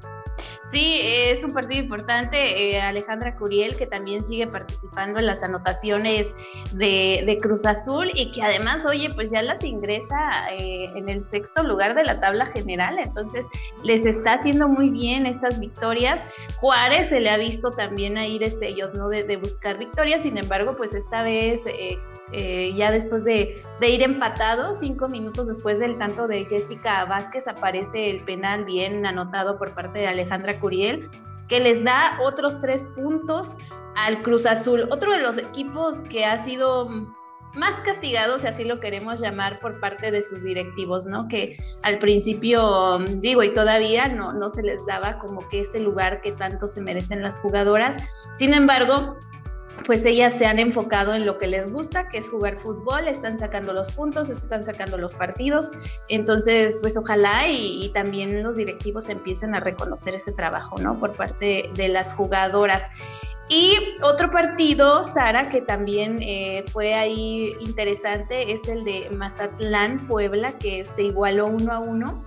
Sí, 0.72 1.00
es 1.02 1.44
un 1.44 1.52
partido 1.52 1.82
importante. 1.82 2.72
Eh, 2.72 2.82
Alejandra 2.82 3.36
Curiel, 3.36 3.78
que 3.78 3.88
también 3.88 4.26
sigue 4.26 4.48
participando 4.48 5.20
en 5.20 5.26
las 5.26 5.44
anotaciones 5.44 6.28
de, 6.74 7.38
Cruz 7.42 7.66
Azul 7.66 8.10
y 8.16 8.32
que 8.32 8.42
además, 8.42 8.86
oye, 8.86 9.10
pues 9.14 9.32
ya 9.32 9.42
las 9.44 9.64
ingresa 9.64 10.52
eh, 10.52 10.90
en 10.96 11.08
el 11.08 11.22
sexto 11.22 11.64
lugar 11.64 11.96
de 11.96 12.04
la 12.04 12.20
tabla 12.20 12.48
general. 12.48 12.98
Entonces, 13.00 13.46
les 13.84 14.06
está 14.06 14.34
haciendo 14.34 14.68
muy 14.68 14.90
bien 14.90 15.26
estas 15.26 15.60
victorias. 15.60 16.20
Juárez 16.60 17.10
se 17.10 17.20
le 17.20 17.30
ha 17.30 17.38
visto 17.38 17.72
también 17.72 18.18
a 18.18 18.26
ir 18.26 18.44
ellos, 18.62 18.94
¿no? 18.94 19.10
De, 19.10 19.24
de 19.24 19.38
buscar 19.38 19.78
victorias. 19.78 20.24
Sin 20.24 20.38
embargo, 20.38 20.76
pues 20.76 20.94
esta 20.94 21.22
vez 21.22 21.62
eh, 21.66 21.98
eh, 22.32 22.74
ya 22.76 22.92
después 22.92 23.24
de, 23.24 23.62
ir 23.82 24.04
empatado, 24.04 24.74
cinco 24.74 25.08
minutos 25.08 25.48
después 25.48 25.80
del 25.80 25.98
tanto 25.98 26.28
de 26.28 26.46
Jessica 26.46 27.06
Vázquez, 27.06 27.48
aparece 27.48 28.10
el 28.10 28.24
penal 28.24 28.66
bien 28.66 29.06
anotado 29.06 29.58
por 29.58 29.74
parte 29.74 30.00
de 30.00 30.08
Alejandra 30.08 30.60
Curiel, 30.60 31.10
que 31.48 31.60
les 31.60 31.84
da 31.84 32.20
otros 32.22 32.60
tres 32.60 32.88
puntos 32.96 33.56
al 33.96 34.22
Cruz 34.24 34.46
Azul, 34.46 34.88
otro 34.92 35.14
de 35.14 35.22
los 35.22 35.38
equipos 35.38 36.02
que 36.10 36.26
ha 36.26 36.38
sido 36.44 36.90
más 37.58 37.74
castigado, 37.82 38.38
si 38.38 38.48
así 38.48 38.64
lo 38.64 38.80
queremos 38.80 39.20
llamar, 39.20 39.60
por 39.60 39.80
parte 39.80 40.12
de 40.12 40.22
sus 40.22 40.44
directivos, 40.44 41.08
¿no? 41.08 41.28
Que 41.28 41.58
al 41.82 41.98
principio, 41.98 43.00
digo, 43.00 43.42
y 43.44 43.54
todavía 43.54 44.08
no, 44.08 44.32
no 44.34 44.50
se 44.50 44.62
les 44.64 44.86
daba 44.86 45.18
como 45.20 45.48
que 45.50 45.62
ese 45.62 45.80
lugar 45.80 46.22
que 46.22 46.34
tanto 46.34 46.68
se 46.68 46.82
merecen 46.82 47.24
las 47.24 47.40
jugadoras. 47.40 47.98
Sin 48.36 48.54
embargo, 48.54 49.18
pues 49.88 50.06
ellas 50.06 50.34
se 50.38 50.46
han 50.46 50.60
enfocado 50.60 51.16
en 51.16 51.26
lo 51.26 51.38
que 51.38 51.48
les 51.48 51.72
gusta, 51.72 52.10
que 52.10 52.18
es 52.18 52.30
jugar 52.30 52.60
fútbol, 52.60 53.08
están 53.08 53.40
sacando 53.40 53.72
los 53.72 53.90
puntos, 53.94 54.30
están 54.30 54.66
sacando 54.66 54.98
los 54.98 55.16
partidos, 55.16 55.72
entonces 56.10 56.78
pues 56.82 56.98
ojalá 56.98 57.48
y, 57.48 57.90
también 57.94 58.44
los 58.44 58.58
directivos 58.58 59.08
empiecen 59.08 59.56
a 59.56 59.62
reconocer 59.62 60.14
ese 60.14 60.34
trabajo, 60.34 60.78
¿no? 60.78 61.00
Por 61.00 61.14
parte 61.16 61.72
de 61.74 61.88
las 61.88 62.14
jugadoras. 62.14 62.84
Y 63.48 63.78
otro 64.04 64.30
partido, 64.30 65.06
Sara, 65.06 65.50
que 65.50 65.62
también 65.62 66.22
eh, 66.22 66.66
fue 66.68 66.94
ahí 66.94 67.56
interesante, 67.62 68.52
es 68.52 68.68
el 68.68 68.84
de 68.84 69.10
Mazatlán, 69.12 70.06
Puebla, 70.06 70.52
que 70.60 70.84
se 70.84 71.04
igualó 71.04 71.46
uno 71.46 71.72
a 71.72 71.80
uno. 71.80 72.22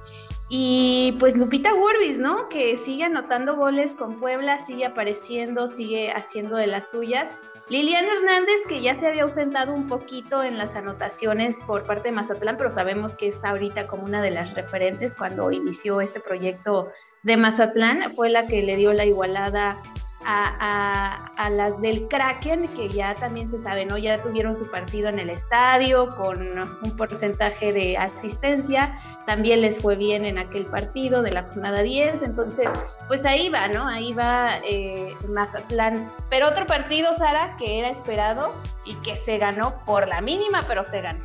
Y 0.48 1.14
pues 1.20 1.36
Lupita 1.36 1.72
Gurbis, 1.72 2.18
¿no? 2.18 2.48
Que 2.48 2.76
sigue 2.76 3.04
anotando 3.04 3.54
goles 3.54 3.94
con 3.94 4.18
Puebla, 4.18 4.58
sigue 4.58 4.86
apareciendo, 4.86 5.68
sigue 5.68 6.10
haciendo 6.10 6.56
de 6.56 6.66
las 6.66 6.90
suyas. 6.90 7.36
Liliana 7.70 8.08
Hernández, 8.14 8.66
que 8.68 8.80
ya 8.80 8.96
se 8.96 9.06
había 9.06 9.22
ausentado 9.22 9.72
un 9.72 9.86
poquito 9.86 10.42
en 10.42 10.58
las 10.58 10.74
anotaciones 10.74 11.56
por 11.68 11.84
parte 11.84 12.08
de 12.08 12.12
Mazatlán, 12.12 12.56
pero 12.56 12.68
sabemos 12.68 13.14
que 13.14 13.28
es 13.28 13.44
ahorita 13.44 13.86
como 13.86 14.02
una 14.02 14.20
de 14.20 14.32
las 14.32 14.54
referentes 14.54 15.14
cuando 15.14 15.52
inició 15.52 16.00
este 16.00 16.18
proyecto 16.18 16.90
de 17.22 17.36
Mazatlán, 17.36 18.12
fue 18.16 18.28
la 18.28 18.48
que 18.48 18.62
le 18.62 18.74
dio 18.74 18.92
la 18.92 19.04
igualada 19.04 19.80
a, 20.24 21.50
las 21.50 21.80
del 21.80 22.06
Kraken, 22.08 22.68
que 22.74 22.88
ya 22.88 23.14
también 23.14 23.48
se 23.48 23.58
sabe, 23.58 23.84
¿no? 23.84 23.98
Ya 23.98 24.22
tuvieron 24.22 24.54
su 24.54 24.70
partido 24.70 25.08
en 25.08 25.18
el 25.18 25.30
estadio 25.30 26.08
con 26.16 26.58
un 26.58 26.96
porcentaje 26.96 27.72
de 27.72 27.96
asistencia, 27.96 28.98
también 29.26 29.60
les 29.60 29.80
fue 29.80 29.96
bien 29.96 30.24
en 30.24 30.38
aquel 30.38 30.66
partido 30.66 31.22
de 31.22 31.32
la 31.32 31.44
jornada 31.44 31.82
10, 31.82 32.22
entonces, 32.22 32.68
pues 33.08 33.24
ahí 33.24 33.48
va, 33.48 33.68
¿no? 33.68 33.86
Ahí 33.86 34.12
va 34.12 34.58
eh, 34.64 35.14
Mazatlán. 35.28 36.12
Pero 36.28 36.48
otro 36.48 36.66
partido, 36.66 37.14
Sara, 37.14 37.56
que 37.58 37.78
era 37.78 37.88
esperado 37.88 38.54
y 38.84 38.94
que 38.96 39.16
se 39.16 39.38
ganó 39.38 39.84
por 39.84 40.06
la 40.06 40.20
mínima, 40.20 40.62
pero 40.66 40.84
se 40.84 41.00
ganó. 41.00 41.24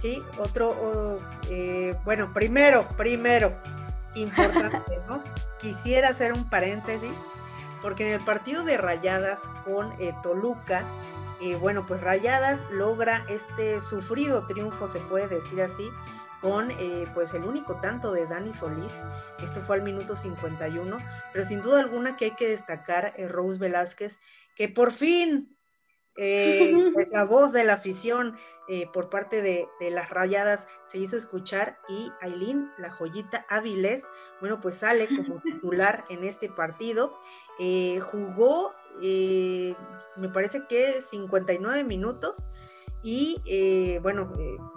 Sí, 0.00 0.22
otro, 0.38 1.18
eh, 1.50 1.92
bueno, 2.04 2.32
primero, 2.32 2.86
primero, 2.96 3.52
importante, 4.14 4.98
¿no? 5.08 5.22
Quisiera 5.58 6.08
hacer 6.08 6.32
un 6.32 6.48
paréntesis, 6.48 7.16
porque 7.82 8.06
en 8.06 8.20
el 8.20 8.24
partido 8.24 8.64
de 8.64 8.76
Rayadas 8.76 9.40
con 9.64 9.92
eh, 10.00 10.14
Toluca, 10.22 10.84
eh, 11.40 11.56
bueno, 11.56 11.86
pues 11.86 12.00
Rayadas 12.00 12.66
logra 12.70 13.24
este 13.28 13.80
sufrido 13.80 14.46
triunfo, 14.46 14.88
se 14.88 14.98
puede 14.98 15.28
decir 15.28 15.62
así, 15.62 15.88
con 16.40 16.70
eh, 16.70 17.06
pues 17.14 17.34
el 17.34 17.44
único 17.44 17.76
tanto 17.76 18.12
de 18.12 18.26
Dani 18.26 18.52
Solís. 18.52 19.02
Esto 19.42 19.60
fue 19.60 19.76
al 19.76 19.82
minuto 19.82 20.16
51, 20.16 20.98
pero 21.32 21.44
sin 21.44 21.62
duda 21.62 21.80
alguna 21.80 22.16
que 22.16 22.26
hay 22.26 22.30
que 22.32 22.48
destacar 22.48 23.14
eh, 23.16 23.28
Rose 23.28 23.58
Velázquez, 23.58 24.20
que 24.54 24.68
por 24.68 24.92
fin 24.92 25.56
eh, 26.18 26.72
pues 26.94 27.08
la 27.10 27.24
voz 27.24 27.52
de 27.52 27.64
la 27.64 27.74
afición 27.74 28.36
por 28.92 29.08
parte 29.08 29.40
de, 29.40 29.66
las 29.90 30.10
rayadas 30.10 30.66
se 30.84 30.98
hizo 30.98 31.16
escuchar 31.16 31.78
y 31.88 32.12
Aileen, 32.20 32.70
la 32.76 32.90
joyita 32.90 33.46
Áviles, 33.48 34.06
bueno, 34.40 34.60
pues 34.60 34.76
sale 34.76 35.08
como 35.08 35.40
titular 35.42 36.04
en 36.10 36.24
este 36.24 36.50
partido. 36.50 37.18
jugó, 37.58 38.74
me 39.00 40.28
parece 40.28 40.66
que 40.68 41.00
59 41.00 41.82
minutos 41.84 42.46
y 43.02 43.40
bueno, 44.02 44.30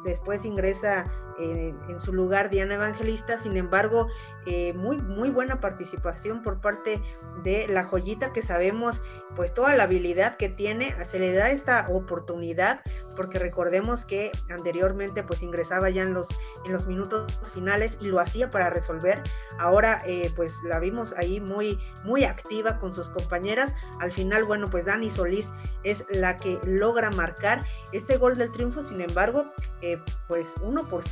después 0.05 0.45
ingresa 0.45 1.11
en 1.41 1.99
su 1.99 2.13
lugar 2.13 2.49
Diana 2.49 2.75
Evangelista, 2.75 3.37
sin 3.37 3.57
embargo, 3.57 4.07
eh, 4.45 4.73
muy, 4.73 4.97
muy 4.97 5.29
buena 5.29 5.59
participación 5.59 6.41
por 6.41 6.61
parte 6.61 7.01
de 7.43 7.67
la 7.67 7.83
joyita 7.83 8.33
que 8.33 8.41
sabemos, 8.41 9.03
pues 9.35 9.53
toda 9.53 9.75
la 9.75 9.83
habilidad 9.83 10.35
que 10.35 10.49
tiene, 10.49 10.93
se 11.05 11.19
le 11.19 11.33
da 11.33 11.51
esta 11.51 11.87
oportunidad, 11.89 12.81
porque 13.15 13.39
recordemos 13.39 14.05
que 14.05 14.31
anteriormente 14.49 15.23
pues 15.23 15.41
ingresaba 15.41 15.89
ya 15.89 16.03
en 16.03 16.13
los, 16.13 16.29
en 16.65 16.71
los 16.71 16.87
minutos 16.87 17.39
finales 17.53 17.97
y 18.01 18.07
lo 18.07 18.19
hacía 18.19 18.49
para 18.49 18.69
resolver, 18.69 19.21
ahora 19.59 20.01
eh, 20.05 20.31
pues 20.35 20.61
la 20.63 20.79
vimos 20.79 21.13
ahí 21.17 21.39
muy, 21.39 21.79
muy 22.03 22.23
activa 22.23 22.79
con 22.79 22.93
sus 22.93 23.09
compañeras, 23.09 23.73
al 23.99 24.11
final, 24.11 24.43
bueno, 24.43 24.67
pues 24.69 24.85
Dani 24.85 25.09
Solís 25.09 25.53
es 25.83 26.05
la 26.09 26.37
que 26.37 26.59
logra 26.63 27.11
marcar 27.11 27.65
este 27.91 28.17
gol 28.17 28.37
del 28.37 28.51
triunfo, 28.51 28.81
sin 28.81 29.01
embargo, 29.01 29.45
eh, 29.81 29.99
pues 30.27 30.55
uno 30.61 30.87
por 30.89 31.03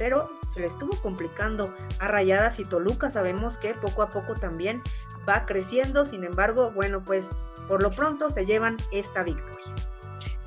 se 0.47 0.59
le 0.59 0.65
estuvo 0.65 0.95
complicando 1.01 1.73
a 1.99 2.07
Rayadas 2.07 2.59
y 2.59 2.65
Toluca 2.65 3.11
sabemos 3.11 3.57
que 3.57 3.73
poco 3.73 4.01
a 4.01 4.09
poco 4.09 4.35
también 4.35 4.81
va 5.27 5.45
creciendo, 5.45 6.05
sin 6.05 6.23
embargo, 6.23 6.71
bueno, 6.71 7.03
pues 7.03 7.29
por 7.67 7.83
lo 7.83 7.91
pronto 7.91 8.29
se 8.29 8.45
llevan 8.45 8.77
esta 8.91 9.23
victoria. 9.23 9.75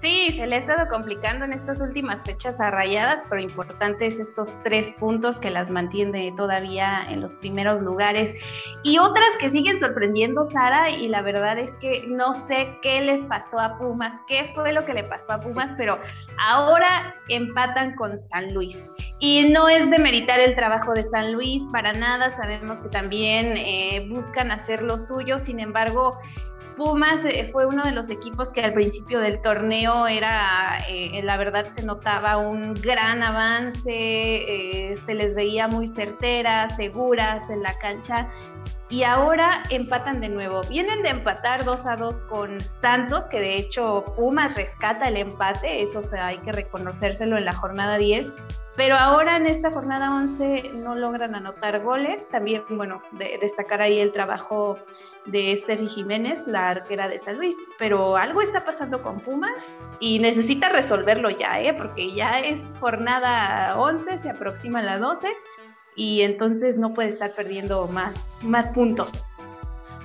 Sí, 0.02 0.32
se 0.32 0.49
le 0.49 0.56
ha 0.56 0.59
estado 0.59 0.88
complicando 0.88 1.44
en 1.44 1.52
estas 1.52 1.80
últimas 1.80 2.25
fechas 2.25 2.61
a 2.61 2.73
Rayadas, 2.73 3.23
pero 3.30 3.40
importantes 3.40 4.18
estos 4.18 4.52
tres 4.64 4.90
puntos 4.99 5.38
que 5.38 5.49
las 5.49 5.71
mantiene 5.71 6.35
todavía 6.37 7.06
en 7.09 7.21
los 7.21 7.35
primeros 7.35 7.82
lugares. 7.82 8.35
Y 8.82 8.99
otras 8.99 9.28
que 9.38 9.49
siguen 9.49 9.78
sorprendiendo, 9.78 10.44
Sara, 10.44 10.90
y 10.90 11.06
la 11.06 11.23
verdad 11.23 11.56
es 11.56 11.76
que 11.76 12.04
no 12.09 12.35
sé 12.35 12.76
qué 12.82 13.00
les 13.00 13.21
pasó 13.26 13.61
a 13.61 13.78
Pumas, 13.78 14.12
qué 14.26 14.50
fue 14.56 14.73
lo 14.73 14.85
que 14.85 14.94
le 14.94 15.04
pasó 15.04 15.35
a 15.35 15.40
Pumas, 15.40 15.73
pero 15.78 16.00
ahora 16.49 17.14
empatan 17.28 17.94
con 17.94 18.18
San 18.18 18.52
Luis. 18.52 18.85
Y 19.21 19.50
no 19.50 19.68
es 19.68 19.88
de 19.88 19.99
meritar 19.99 20.40
el 20.40 20.56
trabajo 20.56 20.94
de 20.94 21.04
San 21.04 21.32
Luis 21.32 21.62
para 21.71 21.92
nada, 21.92 22.32
sabemos 22.32 22.82
que 22.82 22.88
también 22.88 23.56
eh, 23.56 24.04
buscan 24.11 24.50
hacer 24.50 24.82
lo 24.82 24.99
suyo, 24.99 25.38
sin 25.38 25.61
embargo, 25.61 26.18
Pumas 26.76 27.25
eh, 27.25 27.49
fue 27.52 27.66
uno 27.66 27.85
de 27.85 27.92
los 27.92 28.11
equipos 28.11 28.52
que 28.52 28.62
al 28.62 28.73
principio 28.73 29.21
del 29.21 29.40
torneo 29.40 30.07
era, 30.07 30.78
eh, 30.88 31.21
la 31.23 31.37
verdad 31.37 31.69
se 31.69 31.85
notaba 31.85 32.38
un 32.38 32.75
gran 32.75 33.23
avance, 33.23 33.90
eh, 33.90 34.97
se 35.04 35.14
les 35.14 35.35
veía 35.35 35.69
muy 35.69 35.87
certeras, 35.87 36.76
seguras 36.76 37.50
en 37.50 37.62
la 37.62 37.76
cancha 37.78 38.28
y 38.88 39.04
ahora 39.04 39.62
empatan 39.71 40.21
de 40.21 40.28
nuevo. 40.28 40.61
Vienen 40.69 41.02
de 41.02 41.11
empatar 41.11 41.64
2 41.64 41.87
a 41.87 41.97
2 41.97 42.21
con 42.23 42.61
Santos, 42.61 43.28
que 43.28 43.40
de 43.40 43.57
hecho 43.57 44.04
Pumas 44.16 44.54
rescata 44.54 45.09
el 45.09 45.16
empate, 45.16 45.83
eso 45.83 46.02
hay 46.19 46.38
que 46.38 46.52
reconocérselo 46.52 47.38
en 47.38 47.45
la 47.45 47.52
jornada 47.52 47.97
10, 47.97 48.31
pero 48.76 48.97
ahora 48.97 49.37
en 49.37 49.47
esta 49.47 49.71
jornada 49.71 50.15
11 50.15 50.71
no 50.75 50.95
logran 50.95 51.35
anotar 51.35 51.80
goles. 51.82 52.26
También, 52.28 52.63
bueno, 52.71 53.02
destacar 53.41 53.82
ahí 53.82 54.00
el 54.00 54.13
trabajo 54.13 54.78
de 55.26 55.52
Esther 55.52 55.87
Jiménez, 55.87 56.47
la 56.47 56.71
arquera 56.71 57.06
de 57.08 57.19
San 57.19 57.37
Luis, 57.37 57.54
pero 57.78 58.17
algo 58.17 58.41
está 58.41 58.65
pasando 58.65 59.02
con 59.02 59.21
Pumas 59.21 59.87
y 60.00 60.19
necesita 60.21 60.71
resolverlo 60.71 61.28
ya, 61.30 61.61
¿eh? 61.61 61.75
porque 61.75 62.13
ya 62.13 62.41
es 62.41 62.61
jornada 62.80 63.78
11, 63.78 64.19
se 64.19 64.30
aproxima 64.30 64.82
la 64.82 64.99
12 64.99 65.28
y 65.95 66.23
entonces 66.23 66.78
no 66.78 66.95
puede 66.95 67.11
estar 67.11 67.35
perdiendo 67.35 67.87
más, 67.89 68.39
más 68.43 68.71
puntos. 68.71 69.28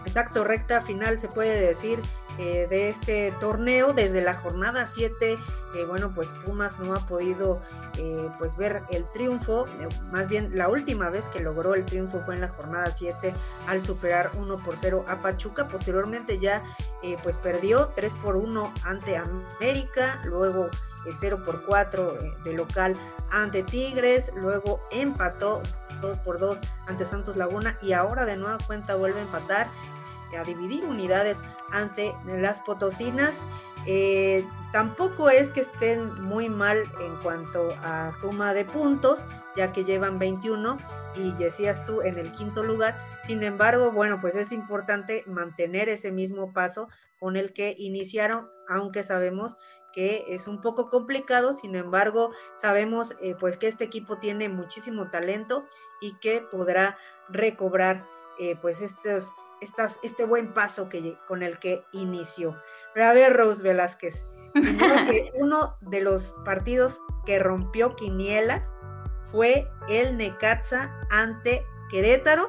Exacto, 0.06 0.44
recta 0.44 0.82
final 0.82 1.18
se 1.18 1.28
puede 1.28 1.60
decir 1.60 2.00
eh, 2.38 2.68
de 2.70 2.90
este 2.90 3.34
torneo 3.40 3.94
desde 3.94 4.22
la 4.22 4.34
jornada 4.34 4.86
7 4.86 5.38
eh, 5.76 5.86
bueno 5.86 6.14
pues 6.14 6.30
Pumas 6.46 6.80
no 6.80 6.94
ha 6.94 7.00
podido 7.00 7.62
eh, 7.98 8.30
pues 8.38 8.58
ver 8.58 8.84
el 8.90 9.06
triunfo 9.12 9.66
más 10.12 10.28
bien 10.28 10.52
la 10.56 10.70
última 10.70 11.10
vez 11.10 11.28
que 11.28 11.40
logró 11.40 11.74
el 11.74 11.86
triunfo 11.86 12.20
fue 12.20 12.36
en 12.36 12.42
la 12.42 12.50
jornada 12.50 12.88
7 12.88 13.34
al 13.68 13.82
superar 13.82 14.32
1 14.36 14.58
por 14.58 14.78
0 14.78 15.06
a 15.08 15.18
Pachuca 15.18 15.68
posteriormente 15.68 16.40
ya 16.40 16.64
pues 17.24 17.38
perdió 17.38 17.88
3 17.96 18.14
por 18.16 18.36
1 18.36 18.74
ante 18.84 19.18
América 19.18 20.22
luego 20.26 20.70
0 21.12 21.44
por 21.46 21.64
4 21.66 22.14
de 22.44 22.54
local 22.54 22.96
ante 23.32 23.64
Tigres, 23.64 24.32
luego 24.36 24.82
empató 24.92 25.62
2 26.02 26.20
por 26.20 26.40
2 26.40 26.60
ante 26.88 27.06
Santos 27.06 27.36
Laguna 27.36 27.78
y 27.82 27.94
ahora 27.94 28.26
de 28.26 28.38
nueva 28.38 28.58
cuenta 28.66 28.96
vuelve 28.96 29.20
a 29.20 29.24
empatar 29.24 29.68
a 30.36 30.44
dividir 30.44 30.86
unidades 30.86 31.40
ante 31.72 32.14
las 32.26 32.62
potosinas. 32.62 33.46
Eh, 33.86 34.46
tampoco 34.72 35.30
es 35.30 35.52
que 35.52 35.62
estén 35.62 36.22
muy 36.22 36.50
mal 36.50 36.84
en 37.00 37.16
cuanto 37.24 37.74
a 37.84 38.12
suma 38.12 38.54
de 38.54 38.66
puntos, 38.66 39.26
ya 39.56 39.72
que 39.72 39.86
llevan 39.86 40.20
21 40.20 40.78
y 41.16 41.32
decías 41.34 41.86
tú 41.86 42.02
en 42.02 42.18
el 42.18 42.32
quinto 42.32 42.64
lugar. 42.64 42.98
Sin 43.24 43.44
embargo, 43.44 43.92
bueno, 43.92 44.20
pues 44.20 44.36
es 44.36 44.52
importante 44.52 45.24
mantener 45.28 45.90
ese 45.90 46.12
mismo 46.12 46.52
paso 46.52 46.90
con 47.20 47.36
el 47.36 47.54
que 47.54 47.76
iniciaron, 47.78 48.50
aunque 48.68 49.04
sabemos 49.04 49.58
que 49.94 50.26
es 50.30 50.48
un 50.48 50.62
poco 50.62 50.90
complicado, 50.90 51.54
sin 51.54 51.76
embargo, 51.76 52.32
sabemos 52.56 53.16
eh, 53.20 53.36
pues 53.40 53.58
que 53.58 53.68
este 53.68 53.86
equipo 53.86 54.20
tiene 54.20 54.48
muchísimo 54.48 55.10
talento 55.10 55.66
y 56.02 56.14
que 56.20 56.42
podrá 56.42 56.98
recobrar 57.30 58.06
eh, 58.40 58.56
pues 58.62 58.82
estos, 58.82 59.34
estas, 59.62 60.00
este 60.04 60.26
buen 60.26 60.54
paso 60.54 60.90
que, 60.90 61.16
con 61.28 61.44
el 61.44 61.60
que 61.60 61.84
inició. 61.94 62.56
Pero 62.94 63.08
a 63.08 63.14
ver, 63.14 63.36
Rose 63.36 63.64
Velázquez, 63.64 64.28
que 64.54 65.32
uno 65.36 65.78
de 65.82 66.02
los 66.02 66.38
partidos 66.46 67.00
que 67.26 67.40
rompió 67.40 67.96
quinielas 67.96 68.74
fue 69.32 69.70
el 69.90 70.18
Necaxa 70.18 70.92
ante 71.10 71.66
Querétaro. 71.90 72.48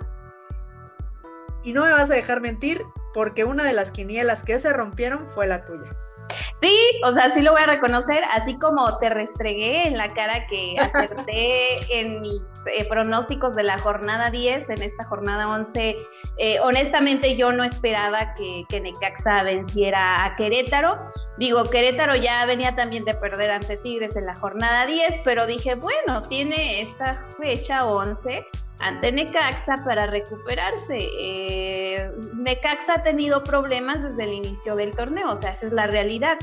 Y 1.64 1.72
no 1.72 1.84
me 1.84 1.92
vas 1.92 2.10
a 2.10 2.14
dejar 2.14 2.40
mentir, 2.40 2.84
porque 3.12 3.44
una 3.44 3.64
de 3.64 3.72
las 3.72 3.90
quinielas 3.90 4.44
que 4.44 4.58
se 4.60 4.72
rompieron 4.72 5.26
fue 5.26 5.46
la 5.46 5.64
tuya. 5.64 5.96
Sí, 6.60 6.76
o 7.04 7.12
sea, 7.12 7.30
sí 7.30 7.42
lo 7.42 7.52
voy 7.52 7.62
a 7.62 7.66
reconocer, 7.66 8.22
así 8.34 8.58
como 8.58 8.98
te 8.98 9.10
restregué 9.10 9.88
en 9.88 9.96
la 9.96 10.08
cara 10.08 10.46
que 10.46 10.76
acerté 10.80 12.00
en 12.00 12.20
mis 12.20 12.42
eh, 12.66 12.84
pronósticos 12.88 13.54
de 13.54 13.62
la 13.62 13.78
jornada 13.78 14.30
10, 14.30 14.70
en 14.70 14.82
esta 14.82 15.04
jornada 15.04 15.48
11, 15.48 15.96
eh, 16.38 16.60
honestamente 16.60 17.36
yo 17.36 17.52
no 17.52 17.64
esperaba 17.64 18.34
que, 18.34 18.64
que, 18.68 18.80
Necaxa 18.80 19.42
venciera 19.42 20.24
a 20.24 20.36
Querétaro. 20.36 20.98
Digo, 21.36 21.64
Querétaro 21.64 22.16
ya 22.16 22.44
venía 22.46 22.74
también 22.74 23.04
de 23.04 23.14
perder 23.14 23.50
ante 23.50 23.76
Tigres 23.76 24.16
en 24.16 24.26
la 24.26 24.34
jornada 24.34 24.86
10, 24.86 25.20
pero 25.24 25.46
dije, 25.46 25.74
bueno, 25.74 26.28
tiene 26.28 26.80
esta 26.82 27.26
fecha 27.38 27.84
11 27.84 28.46
ante 28.80 29.12
Necaxa 29.12 29.82
para 29.84 30.06
recuperarse. 30.06 31.08
Eh, 31.18 32.10
Necaxa 32.48 32.94
ha 32.94 33.02
tenido 33.02 33.44
problemas 33.44 34.02
desde 34.02 34.24
el 34.24 34.32
inicio 34.32 34.74
del 34.74 34.92
torneo, 34.92 35.32
o 35.32 35.36
sea, 35.36 35.52
esa 35.52 35.66
es 35.66 35.72
la 35.72 35.86
realidad. 35.86 36.38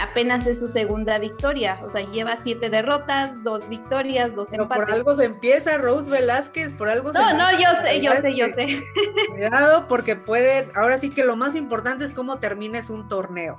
Apenas 0.00 0.46
es 0.46 0.60
su 0.60 0.68
segunda 0.68 1.18
victoria, 1.18 1.80
o 1.82 1.88
sea, 1.88 2.08
lleva 2.08 2.36
siete 2.36 2.70
derrotas, 2.70 3.42
dos 3.42 3.68
victorias, 3.68 4.32
dos 4.34 4.46
Pero 4.48 4.68
Por 4.68 4.88
algo 4.88 5.12
se 5.14 5.24
empieza, 5.24 5.76
Rose 5.76 6.08
Velázquez, 6.08 6.72
por 6.72 6.88
algo 6.88 7.12
no, 7.12 7.28
se 7.28 7.36
No, 7.36 7.50
no, 7.50 7.58
yo 7.58 7.68
sé, 7.82 8.00
yo 8.00 8.12
sé, 8.22 8.36
yo 8.36 8.46
sé. 8.54 8.80
Cuidado, 9.30 9.88
porque 9.88 10.14
puede, 10.14 10.70
ahora 10.76 10.96
sí 10.98 11.10
que 11.10 11.24
lo 11.24 11.34
más 11.34 11.56
importante 11.56 12.04
es 12.04 12.12
cómo 12.12 12.38
termines 12.38 12.88
un 12.88 13.08
torneo. 13.08 13.56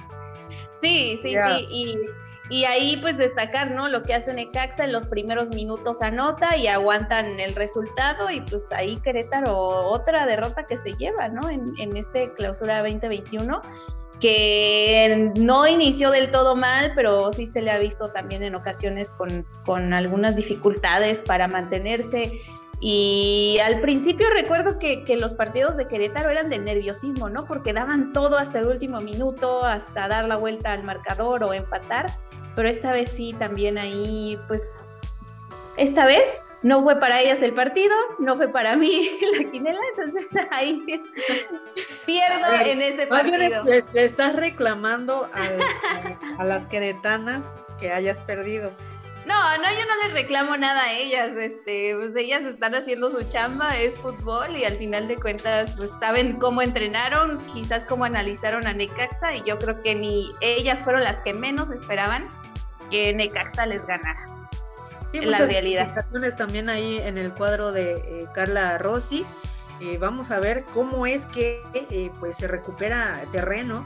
Sí, 0.81 1.19
sí, 1.21 1.35
sí, 1.35 1.67
y 1.69 1.97
y 2.51 2.65
ahí 2.65 2.97
pues 2.97 3.17
destacar, 3.17 3.71
¿no? 3.71 3.87
Lo 3.87 4.03
que 4.03 4.13
hace 4.13 4.33
Necaxa 4.33 4.83
en 4.83 4.91
los 4.91 5.07
primeros 5.07 5.49
minutos 5.51 6.01
anota 6.01 6.57
y 6.57 6.67
aguantan 6.67 7.39
el 7.39 7.55
resultado 7.55 8.29
y 8.29 8.41
pues 8.41 8.69
ahí 8.73 8.97
Querétaro 8.97 9.57
otra 9.57 10.25
derrota 10.25 10.65
que 10.65 10.75
se 10.75 10.91
lleva, 10.93 11.29
¿no? 11.29 11.49
En, 11.49 11.63
en 11.79 11.95
este 11.95 12.33
clausura 12.33 12.79
2021 12.83 13.61
que 14.19 15.31
no 15.37 15.65
inició 15.65 16.11
del 16.11 16.29
todo 16.29 16.55
mal, 16.57 16.91
pero 16.93 17.31
sí 17.31 17.47
se 17.47 17.61
le 17.61 17.71
ha 17.71 17.79
visto 17.79 18.09
también 18.09 18.43
en 18.43 18.53
ocasiones 18.53 19.11
con, 19.11 19.45
con 19.65 19.93
algunas 19.93 20.35
dificultades 20.35 21.19
para 21.19 21.47
mantenerse 21.47 22.39
Y 22.81 23.59
al 23.63 23.79
principio 23.79 24.27
recuerdo 24.29 24.77
que, 24.77 25.05
que, 25.05 25.15
los 25.15 25.33
partidos 25.33 25.77
de 25.77 25.87
Querétaro 25.87 26.29
eran 26.29 26.49
de 26.49 26.59
nerviosismo, 26.59 27.29
¿no? 27.29 27.45
Porque 27.45 27.71
daban 27.73 28.11
todo 28.11 28.37
hasta 28.37 28.59
el 28.59 28.67
último 28.67 28.99
minuto, 28.99 29.63
hasta 29.63 30.07
dar 30.07 30.27
la 30.27 30.35
vuelta 30.35 30.73
al 30.73 30.83
marcador 30.83 31.43
o 31.43 31.53
empatar. 31.53 32.07
Pero 32.55 32.69
esta 32.69 32.91
vez 32.91 33.09
sí, 33.09 33.33
también 33.33 33.77
ahí, 33.77 34.37
pues, 34.47 34.65
esta 35.77 36.05
vez 36.05 36.43
no 36.63 36.83
fue 36.83 36.99
para 36.99 37.21
ellas 37.21 37.41
el 37.41 37.53
partido, 37.53 37.95
no 38.19 38.35
fue 38.35 38.47
para 38.47 38.75
mí 38.75 39.09
la 39.37 39.49
quinela, 39.49 39.79
entonces 39.97 40.47
ahí 40.51 40.83
pierdo 42.05 42.53
en 42.65 42.81
ese 42.81 43.07
partido. 43.07 43.63
Le, 43.63 43.83
le, 43.93 44.03
estás 44.03 44.35
reclamando 44.35 45.29
a, 45.33 46.41
a 46.41 46.43
las 46.43 46.65
queretanas 46.67 47.53
que 47.79 47.91
hayas 47.91 48.21
perdido. 48.21 48.71
No, 49.25 49.57
no, 49.57 49.63
yo 49.63 49.85
no 49.85 50.03
les 50.03 50.13
reclamo 50.13 50.57
nada 50.57 50.83
a 50.83 50.93
ellas, 50.93 51.29
este, 51.37 51.95
pues 51.95 52.15
ellas 52.15 52.41
están 52.43 52.73
haciendo 52.73 53.11
su 53.11 53.23
chamba, 53.29 53.77
es 53.77 53.97
fútbol 53.99 54.57
y 54.57 54.65
al 54.65 54.73
final 54.73 55.07
de 55.07 55.15
cuentas 55.15 55.75
pues 55.77 55.91
saben 55.99 56.37
cómo 56.37 56.63
entrenaron, 56.63 57.37
quizás 57.53 57.85
cómo 57.85 58.05
analizaron 58.05 58.65
a 58.65 58.73
Necaxa 58.73 59.35
y 59.35 59.43
yo 59.43 59.59
creo 59.59 59.81
que 59.83 59.93
ni 59.93 60.31
ellas 60.41 60.79
fueron 60.79 61.03
las 61.03 61.17
que 61.17 61.33
menos 61.33 61.69
esperaban 61.69 62.27
que 62.89 63.13
Necaxa 63.13 63.67
les 63.67 63.85
ganara. 63.85 64.25
Sí, 65.11 65.17
en 65.17 65.25
muchas 65.25 65.41
la 65.41 65.45
realidad. 65.47 66.05
también 66.37 66.69
ahí 66.69 66.97
en 66.97 67.17
el 67.17 67.31
cuadro 67.33 67.71
de 67.71 67.93
eh, 67.93 68.27
Carla 68.33 68.77
Rossi. 68.77 69.25
Eh, 69.81 69.97
vamos 69.99 70.31
a 70.31 70.39
ver 70.39 70.63
cómo 70.73 71.05
es 71.05 71.25
que 71.25 71.61
eh, 71.73 72.11
pues 72.19 72.37
se 72.37 72.47
recupera 72.47 73.23
terreno 73.31 73.83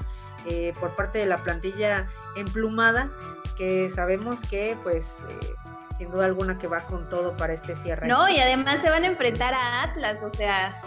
por 0.79 0.95
parte 0.95 1.19
de 1.19 1.25
la 1.25 1.43
plantilla 1.43 2.07
emplumada 2.35 3.09
que 3.55 3.89
sabemos 3.89 4.41
que 4.41 4.77
pues 4.83 5.19
eh, 5.29 5.55
sin 5.97 6.11
duda 6.11 6.25
alguna 6.25 6.57
que 6.57 6.67
va 6.67 6.85
con 6.85 7.09
todo 7.09 7.35
para 7.37 7.53
este 7.53 7.75
cierre. 7.75 8.07
No, 8.07 8.27
y 8.29 8.39
además 8.39 8.79
se 8.81 8.89
van 8.89 9.03
a 9.03 9.07
enfrentar 9.07 9.53
a 9.53 9.83
Atlas, 9.83 10.21
o 10.21 10.33
sea, 10.33 10.81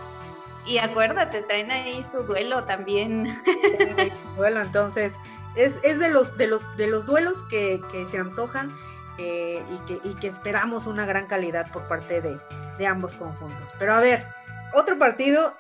y 0.67 0.79
acuérdate, 0.79 1.43
traen 1.43 1.71
ahí 1.71 2.05
su 2.11 2.23
duelo 2.23 2.65
también. 2.65 3.41
duelo, 4.37 4.61
entonces, 4.61 5.15
es, 5.57 5.81
es, 5.83 5.99
de 5.99 6.11
los 6.11 6.37
de 6.37 6.47
los 6.47 6.77
de 6.77 6.87
los 6.87 7.07
duelos 7.07 7.43
que, 7.45 7.81
que 7.91 8.05
se 8.07 8.19
antojan 8.19 8.71
eh, 9.17 9.63
y, 9.73 9.87
que, 9.87 10.09
y 10.09 10.15
que 10.15 10.29
esperamos 10.29 10.87
una 10.87 11.07
gran 11.07 11.27
calidad 11.27 11.73
por 11.73 11.89
parte 11.89 12.21
de, 12.21 12.39
de 12.79 12.87
ambos 12.87 13.15
conjuntos. 13.15 13.73
Pero 13.79 13.95
a 13.95 14.01
ver, 14.01 14.27
otro 14.75 14.99
partido, 14.99 15.57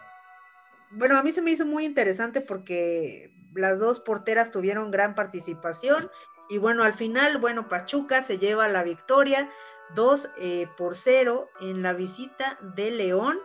bueno, 0.90 1.16
a 1.16 1.22
mí 1.22 1.32
se 1.32 1.40
me 1.40 1.52
hizo 1.52 1.64
muy 1.64 1.86
interesante 1.86 2.42
porque 2.42 3.32
las 3.58 3.80
dos 3.80 4.00
porteras 4.00 4.50
tuvieron 4.50 4.90
gran 4.90 5.14
participación 5.14 6.10
y 6.48 6.58
bueno, 6.58 6.82
al 6.82 6.94
final, 6.94 7.38
bueno, 7.38 7.68
Pachuca 7.68 8.22
se 8.22 8.38
lleva 8.38 8.68
la 8.68 8.82
victoria 8.82 9.50
2 9.94 10.30
eh, 10.38 10.68
por 10.76 10.96
0 10.96 11.48
en 11.60 11.82
la 11.82 11.92
visita 11.92 12.58
de 12.74 12.90
León. 12.90 13.38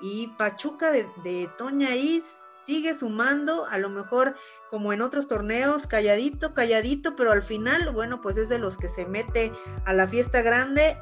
Y 0.00 0.28
Pachuca 0.36 0.90
de, 0.90 1.06
de 1.22 1.48
Toña 1.56 1.94
Is 1.94 2.40
sigue 2.64 2.94
sumando, 2.94 3.66
a 3.66 3.78
lo 3.78 3.88
mejor 3.88 4.34
como 4.68 4.92
en 4.92 5.02
otros 5.02 5.28
torneos, 5.28 5.86
calladito, 5.86 6.54
calladito, 6.54 7.14
pero 7.14 7.30
al 7.30 7.42
final, 7.42 7.90
bueno, 7.92 8.20
pues 8.20 8.36
es 8.36 8.48
de 8.48 8.58
los 8.58 8.76
que 8.76 8.88
se 8.88 9.06
mete 9.06 9.52
a 9.84 9.92
la 9.92 10.08
fiesta 10.08 10.42
grande. 10.42 10.98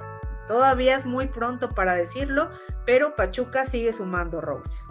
Todavía 0.46 0.96
es 0.96 1.06
muy 1.06 1.28
pronto 1.28 1.70
para 1.70 1.94
decirlo, 1.94 2.50
pero 2.84 3.16
Pachuca 3.16 3.64
sigue 3.64 3.92
sumando, 3.94 4.42
Rose. 4.42 4.89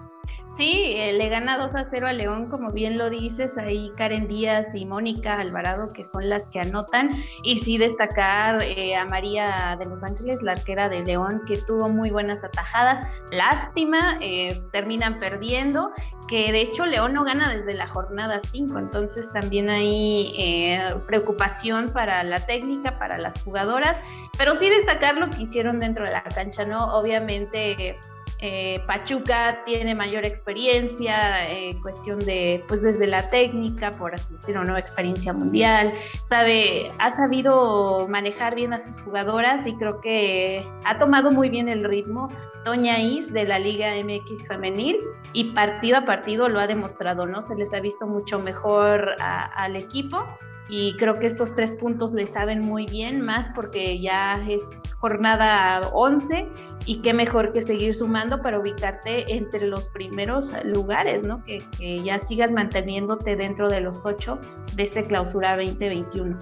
Sí, 0.60 0.94
eh, 0.98 1.14
le 1.14 1.30
gana 1.30 1.58
2 1.58 1.74
a 1.74 1.86
0 1.86 2.08
a 2.08 2.12
León, 2.12 2.50
como 2.50 2.74
bien 2.74 2.98
lo 2.98 3.10
dices, 3.10 3.58
ahí 3.58 3.94
Karen 3.96 4.28
Díaz 4.28 4.76
y 4.76 4.86
Mónica 4.86 5.40
Alvarado, 5.40 5.88
que 5.88 6.04
son 6.04 6.28
las 6.28 6.50
que 6.50 6.60
anotan, 6.60 7.12
y 7.44 7.60
sí 7.60 7.78
destacar 7.78 8.62
eh, 8.64 8.98
a 8.98 9.06
María 9.06 9.78
de 9.80 9.86
Los 9.86 10.04
Ángeles, 10.04 10.42
la 10.42 10.52
arquera 10.52 10.90
de 10.90 11.02
León, 11.06 11.44
que 11.48 11.56
tuvo 11.56 11.88
muy 11.88 12.10
buenas 12.10 12.44
atajadas. 12.44 13.08
Lástima, 13.32 14.18
eh, 14.20 14.62
terminan 14.74 15.18
perdiendo, 15.20 15.94
que 16.28 16.52
de 16.52 16.60
hecho 16.60 16.86
León 16.86 17.14
no 17.14 17.24
gana 17.24 17.48
desde 17.48 17.74
la 17.74 17.88
jornada 17.88 18.42
5, 18.42 18.80
entonces 18.80 19.32
también 19.32 19.70
hay 19.70 20.78
preocupación 21.08 21.90
para 21.94 22.22
la 22.26 22.46
técnica, 22.46 23.00
para 23.00 23.18
las 23.18 23.42
jugadoras, 23.44 24.02
pero 24.38 24.56
sí 24.56 24.70
destacar 24.70 25.16
lo 25.16 25.30
que 25.30 25.44
hicieron 25.44 25.80
dentro 25.80 26.04
de 26.04 26.12
la 26.12 26.24
cancha, 26.24 26.66
¿no? 26.66 26.98
Obviamente 26.98 27.98
eh, 28.42 28.82
Pachuca 28.88 29.64
tiene 29.66 29.94
mayor 29.96 30.26
experiencia, 30.26 31.46
en 31.46 31.76
eh, 31.76 31.82
cuestión 31.82 32.20
de, 32.20 32.64
pues 32.68 32.82
desde 32.82 33.06
la 33.06 33.30
técnica, 33.30 33.92
por 33.92 34.16
así 34.16 34.34
decirlo, 34.34 34.64
nueva 34.64 34.80
experiencia 34.80 35.34
mundial, 35.34 35.94
sabe, 36.28 36.92
ha 37.00 37.12
sabido 37.12 38.08
manejar 38.08 38.56
bien 38.56 38.74
a 38.74 38.80
sus 38.80 39.02
jugadoras 39.02 39.68
y 39.68 39.76
creo 39.76 40.00
que 40.00 40.66
ha 40.86 40.98
tomado 40.98 41.32
muy 41.32 41.50
bien 41.50 41.68
el 41.68 41.84
ritmo. 41.84 42.30
Toña 42.64 43.00
Is 43.00 43.32
de 43.32 43.46
la 43.46 43.60
Liga 43.60 43.92
MX 44.04 44.48
Femenil 44.48 44.98
y 45.34 45.52
partido 45.52 45.98
a 45.98 46.06
partido 46.06 46.50
lo 46.50 46.60
ha 46.60 46.68
demostrado, 46.68 47.26
¿no? 47.26 47.42
Se 47.42 47.56
les 47.56 47.74
ha 47.74 47.80
visto 47.80 48.06
mucho 48.06 48.40
mejor 48.40 49.16
al 49.20 49.76
equipo 49.76 50.26
y 50.70 50.96
creo 50.98 51.20
que 51.20 51.28
estos 51.28 51.56
tres 51.56 51.74
puntos 51.74 52.14
le 52.14 52.28
saben 52.28 52.62
muy 52.62 52.86
bien, 52.86 53.22
más 53.22 53.50
porque 53.56 54.00
ya 54.00 54.40
es 54.48 54.64
jornada 55.00 55.82
11 55.94 56.48
y 56.86 57.02
qué 57.02 57.14
mejor 57.14 57.54
que 57.54 57.62
seguir 57.62 57.96
sumando 57.96 58.42
para 58.42 58.60
ubicarte 58.60 59.36
entre 59.36 59.68
los 59.68 59.88
primeros 59.88 60.52
lugares, 60.64 61.24
¿no? 61.24 61.44
Que, 61.46 61.64
ya 62.04 62.20
sigas 62.20 62.52
manteniéndote 62.52 63.36
dentro 63.36 63.70
de 63.70 63.82
los 63.82 64.06
ocho 64.06 64.40
de 64.76 64.84
este 64.84 65.06
clausura 65.06 65.56
2021. 65.56 66.38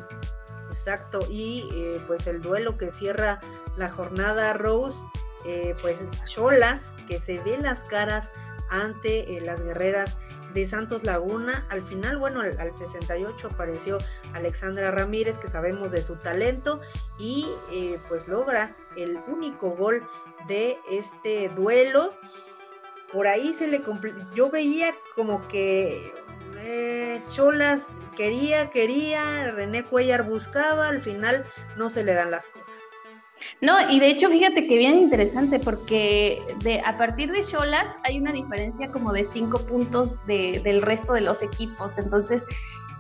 Exacto, 0.70 1.20
y 1.30 1.70
eh, 1.74 2.02
pues 2.08 2.28
el 2.28 2.42
duelo 2.42 2.78
que 2.78 2.92
cierra 2.92 3.40
la 3.78 3.90
jornada 3.90 4.54
Rose, 4.54 5.06
eh, 5.46 5.76
pues 5.82 6.04
Cholas, 6.26 6.94
que 7.08 7.20
se 7.20 7.40
ve 7.40 7.58
las 7.58 7.82
caras 7.82 8.32
ante 8.70 9.38
eh, 9.38 9.42
las 9.42 9.62
guerreras 9.62 10.18
de 10.54 10.66
Santos 10.66 11.04
Laguna. 11.04 11.66
Al 11.70 11.82
final, 11.82 12.18
bueno, 12.18 12.42
al, 12.42 12.78
68 12.78 13.50
apareció 13.52 13.98
Alexandra 14.34 14.92
Ramírez, 14.92 15.38
que 15.38 15.48
sabemos 15.48 15.92
de 15.92 16.02
su 16.02 16.16
talento, 16.16 16.82
y 17.20 17.48
eh, 17.72 18.00
pues 18.08 18.28
logra 18.28 18.76
el 18.96 19.20
único 19.28 19.72
gol 19.72 20.08
de 20.48 20.78
este 20.90 21.50
duelo. 21.50 22.14
Por 23.12 23.28
ahí 23.28 23.54
se 23.54 23.68
le 23.68 23.82
yo 24.36 24.50
veía 24.50 24.94
como 25.16 25.48
que 25.48 26.14
eh, 26.60 27.22
quería, 28.16 28.70
quería, 28.70 29.52
René 29.52 29.86
Cuellar 29.86 30.24
buscaba, 30.24 30.90
al 30.90 31.02
final 31.02 31.46
no 31.78 31.90
se 31.90 32.04
le 32.04 32.14
dan 32.14 32.32
las 32.32 32.48
cosas. 32.48 32.97
No, 33.60 33.90
y 33.90 34.00
de 34.00 34.10
hecho, 34.10 34.30
fíjate 34.30 34.68
que 34.68 34.78
bien 34.78 35.00
interesante 35.00 35.60
porque 35.60 36.40
a 36.86 36.98
partir 36.98 37.32
de 37.32 37.44
Cholas 37.44 37.88
hay 38.04 38.20
una 38.20 38.32
diferencia 38.32 38.92
como 38.92 39.12
de 39.12 39.26
cinco 39.26 39.60
puntos 39.60 40.24
del 40.28 40.82
resto 40.82 41.14
de 41.14 41.22
los 41.22 41.42
equipos. 41.42 41.98
Entonces, 41.98 42.46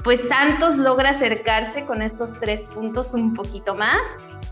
pues 0.03 0.27
Santos 0.27 0.77
logra 0.77 1.11
acercarse 1.11 1.85
con 1.85 2.01
estos 2.01 2.33
tres 2.39 2.61
puntos 2.61 3.13
un 3.13 3.35
poquito 3.35 3.75
más, 3.75 4.01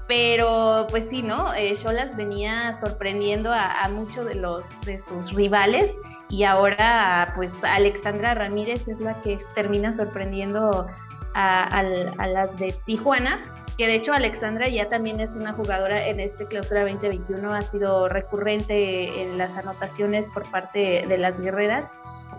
pero 0.08 0.86
pues 0.92 1.10
sí, 1.10 1.24
¿no? 1.24 1.52
Eh, 1.56 1.74
Cholas 1.76 2.16
venía 2.16 2.74
sorprendiendo 2.74 3.52
a, 3.52 3.90
muchos 3.92 4.28
de 4.28 4.36
los 4.36 4.66
de 4.82 5.00
sus 5.00 5.34
rivales 5.34 5.98
y 6.30 6.44
ahora 6.44 7.34
pues 7.36 7.64
Alexandra 7.64 8.36
Ramírez 8.36 8.88
es 8.88 9.00
la 9.00 9.20
que 9.22 9.40
termina 9.56 9.92
sorprendiendo 9.94 10.86
a 11.34 11.84
las 12.28 12.58
de 12.58 12.74
Tijuana 12.86 13.42
que 13.78 13.88
de 13.88 13.96
hecho 13.96 14.14
Alexandra 14.14 14.68
ya 14.68 14.88
también 14.88 15.20
es 15.20 15.36
una 15.36 15.54
jugadora 15.54 16.08
en 16.08 16.20
este 16.20 16.46
clausura 16.46 16.82
2021, 16.82 17.54
ha 17.54 17.62
sido 17.62 18.08
recurrente 18.10 19.22
en 19.22 19.38
las 19.38 19.58
anotaciones 19.58 20.28
por 20.30 20.50
parte 20.50 21.06
de 21.08 21.18
las 21.18 21.40
guerreras 21.40 21.90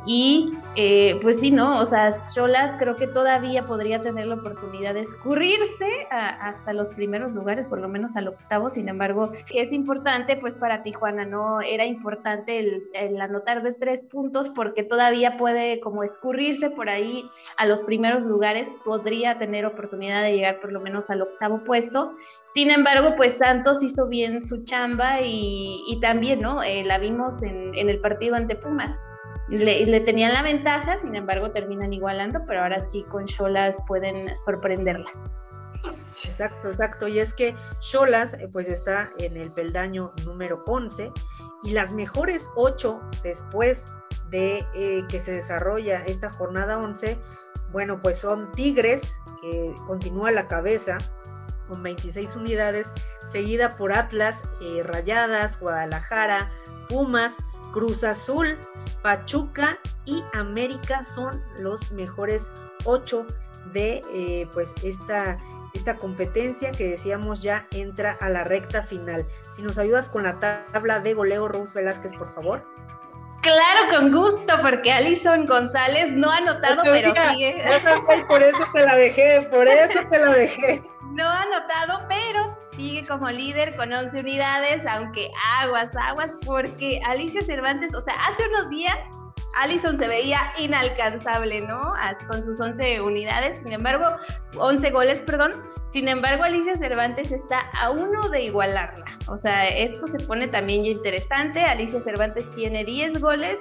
y 0.06 0.54
eh, 0.76 1.18
pues 1.20 1.40
sí, 1.40 1.50
¿no? 1.50 1.80
O 1.80 1.84
sea, 1.84 2.12
Cholas 2.32 2.76
creo 2.78 2.96
que 2.96 3.08
todavía 3.08 3.66
podría 3.66 4.02
tener 4.02 4.28
la 4.28 4.36
oportunidad 4.36 4.94
de 4.94 5.00
escurrirse 5.00 6.06
hasta 6.10 6.72
los 6.72 6.88
primeros 6.90 7.32
lugares, 7.32 7.66
por 7.66 7.80
lo 7.80 7.88
menos 7.88 8.14
al 8.14 8.28
octavo. 8.28 8.70
Sin 8.70 8.88
embargo, 8.88 9.32
es 9.52 9.72
importante, 9.72 10.36
pues 10.36 10.54
para 10.54 10.84
Tijuana, 10.84 11.24
¿no? 11.24 11.60
Era 11.60 11.84
importante 11.86 12.58
el, 12.94 13.20
anotar 13.20 13.64
de 13.64 13.72
tres 13.72 14.04
puntos 14.04 14.48
porque 14.50 14.84
todavía 14.84 15.36
puede 15.38 15.80
como 15.80 16.04
escurrirse 16.04 16.70
por 16.70 16.88
ahí 16.88 17.28
a 17.56 17.66
los 17.66 17.82
primeros 17.82 18.24
lugares, 18.24 18.70
podría 18.84 19.38
tener 19.38 19.66
oportunidad 19.66 20.22
de 20.22 20.34
llegar 20.34 20.60
por 20.60 20.70
lo 20.70 20.80
menos 20.80 21.10
al 21.10 21.22
octavo 21.22 21.64
puesto. 21.64 22.14
Sin 22.54 22.70
embargo, 22.70 23.14
pues 23.16 23.34
Santos 23.34 23.82
hizo 23.82 24.06
bien 24.06 24.42
su 24.42 24.62
chamba 24.64 25.20
y, 25.22 25.98
también, 26.00 26.42
¿no? 26.42 26.62
Eh, 26.62 26.84
la 26.84 26.98
vimos 26.98 27.42
en, 27.42 27.74
en 27.74 27.88
el 27.88 27.98
partido 28.00 28.36
ante 28.36 28.54
Pumas 28.54 28.96
le, 29.48 30.00
tenían 30.00 30.32
la 30.32 30.42
ventaja, 30.42 30.96
sin 30.96 31.14
embargo 31.14 31.50
terminan 31.50 31.92
igualando, 31.92 32.44
pero 32.46 32.62
ahora 32.62 32.80
sí 32.80 33.04
con 33.04 33.26
Cholas 33.26 33.78
pueden 33.86 34.36
sorprenderlas. 34.36 35.20
Exacto, 36.24 36.68
exacto. 36.68 37.08
Y 37.08 37.18
es 37.18 37.32
que 37.32 37.54
Cholas 37.80 38.34
eh, 38.34 38.48
pues 38.50 38.68
está 38.68 39.10
en 39.18 39.36
el 39.36 39.52
peldaño 39.52 40.12
número 40.24 40.64
11 40.66 41.12
y 41.62 41.70
las 41.70 41.92
mejores 41.92 42.48
8 42.56 43.00
después 43.22 43.92
de 44.30 44.66
eh, 44.74 45.04
que 45.08 45.20
se 45.20 45.32
desarrolla 45.32 46.04
esta 46.04 46.30
jornada 46.30 46.78
11, 46.78 47.18
bueno, 47.70 48.00
pues 48.00 48.18
son 48.18 48.50
Tigres, 48.52 49.20
que 49.40 49.72
continúa 49.86 50.30
la 50.30 50.48
cabeza, 50.48 50.98
con 51.68 51.82
26 51.82 52.36
unidades, 52.36 52.92
seguida 53.26 53.76
por 53.76 53.92
Atlas, 53.92 54.42
eh, 54.62 54.82
Rayadas, 54.82 55.58
Guadalajara, 55.60 56.50
Pumas, 56.88 57.36
Cruz 57.76 58.04
Azul, 58.04 58.56
Pachuca 59.02 59.78
y 60.06 60.24
América 60.32 61.04
son 61.04 61.42
los 61.58 61.92
mejores 61.92 62.50
ocho 62.86 63.26
de 63.74 64.02
eh, 64.14 64.48
pues 64.54 64.72
esta, 64.82 65.36
esta 65.74 65.96
competencia 65.96 66.72
que 66.72 66.88
decíamos 66.88 67.42
ya 67.42 67.66
entra 67.72 68.16
a 68.18 68.30
la 68.30 68.44
recta 68.44 68.82
final. 68.82 69.26
Si 69.52 69.60
nos 69.60 69.76
ayudas 69.76 70.08
con 70.08 70.22
la 70.22 70.40
tabla 70.40 71.00
de 71.00 71.12
goleo, 71.12 71.48
Rose 71.48 71.70
Velázquez, 71.74 72.14
por 72.14 72.34
favor. 72.34 72.66
Claro, 73.42 73.90
con 73.90 74.10
gusto, 74.10 74.54
porque 74.62 74.90
Alison 74.90 75.44
González 75.44 76.10
no 76.12 76.30
ha 76.30 76.38
anotado, 76.38 76.80
pero 76.82 77.12
sigue. 77.28 77.62
Por 78.26 78.42
eso 78.42 78.64
te 78.72 78.86
la 78.86 78.96
dejé, 78.96 79.42
por 79.50 79.68
eso 79.68 80.00
te 80.08 80.18
la 80.18 80.32
dejé. 80.32 80.82
No 81.12 81.24
ha 81.24 81.42
anotado, 81.42 82.06
pero 82.08 82.55
sigue 82.76 83.06
como 83.06 83.30
líder 83.30 83.74
con 83.76 83.92
11 83.92 84.20
unidades, 84.20 84.84
aunque 84.86 85.30
aguas, 85.60 85.90
aguas, 85.96 86.30
porque 86.44 87.00
Alicia 87.06 87.42
Cervantes, 87.42 87.94
o 87.94 88.00
sea, 88.02 88.14
hace 88.26 88.48
unos 88.48 88.70
días 88.70 88.96
Allison 89.56 89.96
se 89.96 90.06
veía 90.06 90.38
inalcanzable, 90.58 91.62
¿no? 91.62 91.80
Con 92.28 92.44
sus 92.44 92.60
11 92.60 93.00
unidades, 93.00 93.58
sin 93.62 93.72
embargo, 93.72 94.04
11 94.56 94.90
goles, 94.90 95.20
perdón. 95.22 95.52
Sin 95.88 96.08
embargo, 96.08 96.44
Alicia 96.44 96.76
Cervantes 96.76 97.32
está 97.32 97.60
a 97.80 97.90
uno 97.90 98.28
de 98.28 98.44
igualarla. 98.44 99.06
O 99.28 99.38
sea, 99.38 99.66
esto 99.68 100.06
se 100.06 100.18
pone 100.26 100.48
también 100.48 100.84
ya 100.84 100.90
interesante. 100.90 101.60
Alicia 101.60 102.00
Cervantes 102.00 102.44
tiene 102.54 102.84
10 102.84 103.20
goles. 103.20 103.58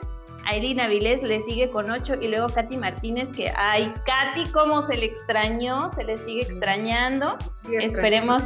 Aileen 0.48 0.80
Avilés 0.80 1.24
le 1.24 1.42
sigue 1.42 1.70
con 1.70 1.90
8 1.90 2.16
y 2.22 2.28
luego 2.28 2.48
Katy 2.48 2.78
Martínez 2.78 3.30
que, 3.30 3.52
ay, 3.56 3.92
Katy, 4.06 4.52
cómo 4.52 4.82
se 4.82 4.98
le 4.98 5.06
extrañó, 5.08 5.92
se 5.94 6.04
le 6.04 6.18
sigue 6.20 6.42
extrañando. 6.42 7.38
Esperemos 7.72 8.44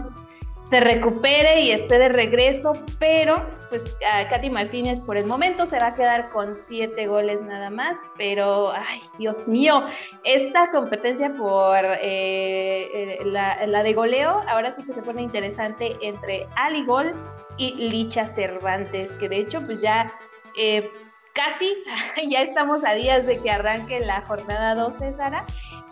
se 0.70 0.80
recupere 0.80 1.62
y 1.62 1.72
esté 1.72 1.98
de 1.98 2.10
regreso, 2.10 2.74
pero 3.00 3.44
pues 3.70 3.98
Katy 4.30 4.50
Martínez 4.50 5.00
por 5.02 5.18
el 5.18 5.26
momento 5.26 5.66
se 5.66 5.80
va 5.80 5.88
a 5.88 5.96
quedar 5.96 6.30
con 6.32 6.56
siete 6.68 7.08
goles 7.08 7.42
nada 7.42 7.70
más, 7.70 7.98
pero 8.18 8.72
ay 8.72 9.02
Dios 9.18 9.48
mío, 9.48 9.84
esta 10.24 10.72
competencia 10.72 11.34
por 11.34 11.86
eh, 11.86 12.90
eh, 12.94 13.20
la, 13.26 13.84
de 13.84 13.94
goleo 13.94 14.42
ahora 14.48 14.72
sí 14.72 14.84
que 14.84 14.94
se 14.94 15.02
pone 15.02 15.22
interesante 15.22 15.98
entre 16.02 16.48
Ali 16.56 16.84
Gol 16.86 17.14
y 17.58 17.74
Licha 17.74 18.28
Cervantes, 18.28 19.16
que 19.18 19.30
de 19.30 19.38
hecho 19.38 19.62
pues 19.62 19.82
ya 19.82 20.12
eh, 20.58 20.90
casi 21.34 21.76
ya 22.30 22.42
estamos 22.42 22.84
a 22.86 22.94
días 22.94 23.26
de 23.26 23.40
que 23.40 23.52
arranque 23.52 24.00
la 24.02 24.22
jornada 24.22 24.76
12, 24.76 25.14
Sara, 25.14 25.46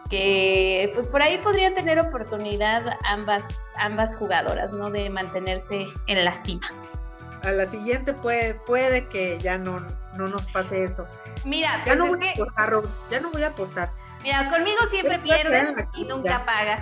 que 0.10 0.92
pues 0.94 1.08
por 1.08 1.22
ahí 1.22 1.38
podrían 1.40 1.74
tener 1.74 2.00
oportunidad 2.00 2.98
ambas, 3.06 3.46
ambas 3.78 4.16
jugadoras, 4.16 4.72
¿no? 4.72 4.90
De 4.90 5.10
mantenerse 5.10 5.88
en 6.08 6.26
la 6.26 6.34
cima. 6.44 6.68
A 7.44 7.52
la 7.52 7.66
siguiente 7.66 8.14
puede, 8.14 8.56
puede 8.56 9.08
que 9.08 9.38
ya 9.40 9.58
no, 9.58 9.82
no 10.18 10.28
nos 10.28 10.50
pase 10.50 10.84
eso. 10.84 11.08
Mira, 11.46 11.84
ya 11.86 11.96
no 11.96 12.08
pues 12.08 12.20
voy 12.20 12.28
a 12.28 12.32
apostar, 12.32 12.70
Rose, 12.70 13.02
ya 13.10 13.20
no 13.20 13.32
voy 13.32 13.44
a 13.44 13.48
apostar. 13.48 13.90
Mira, 14.24 14.50
conmigo 14.50 14.80
siempre 14.90 15.20
pierdes 15.20 15.76
y 15.94 16.04
nunca 16.06 16.44
pagas. 16.46 16.82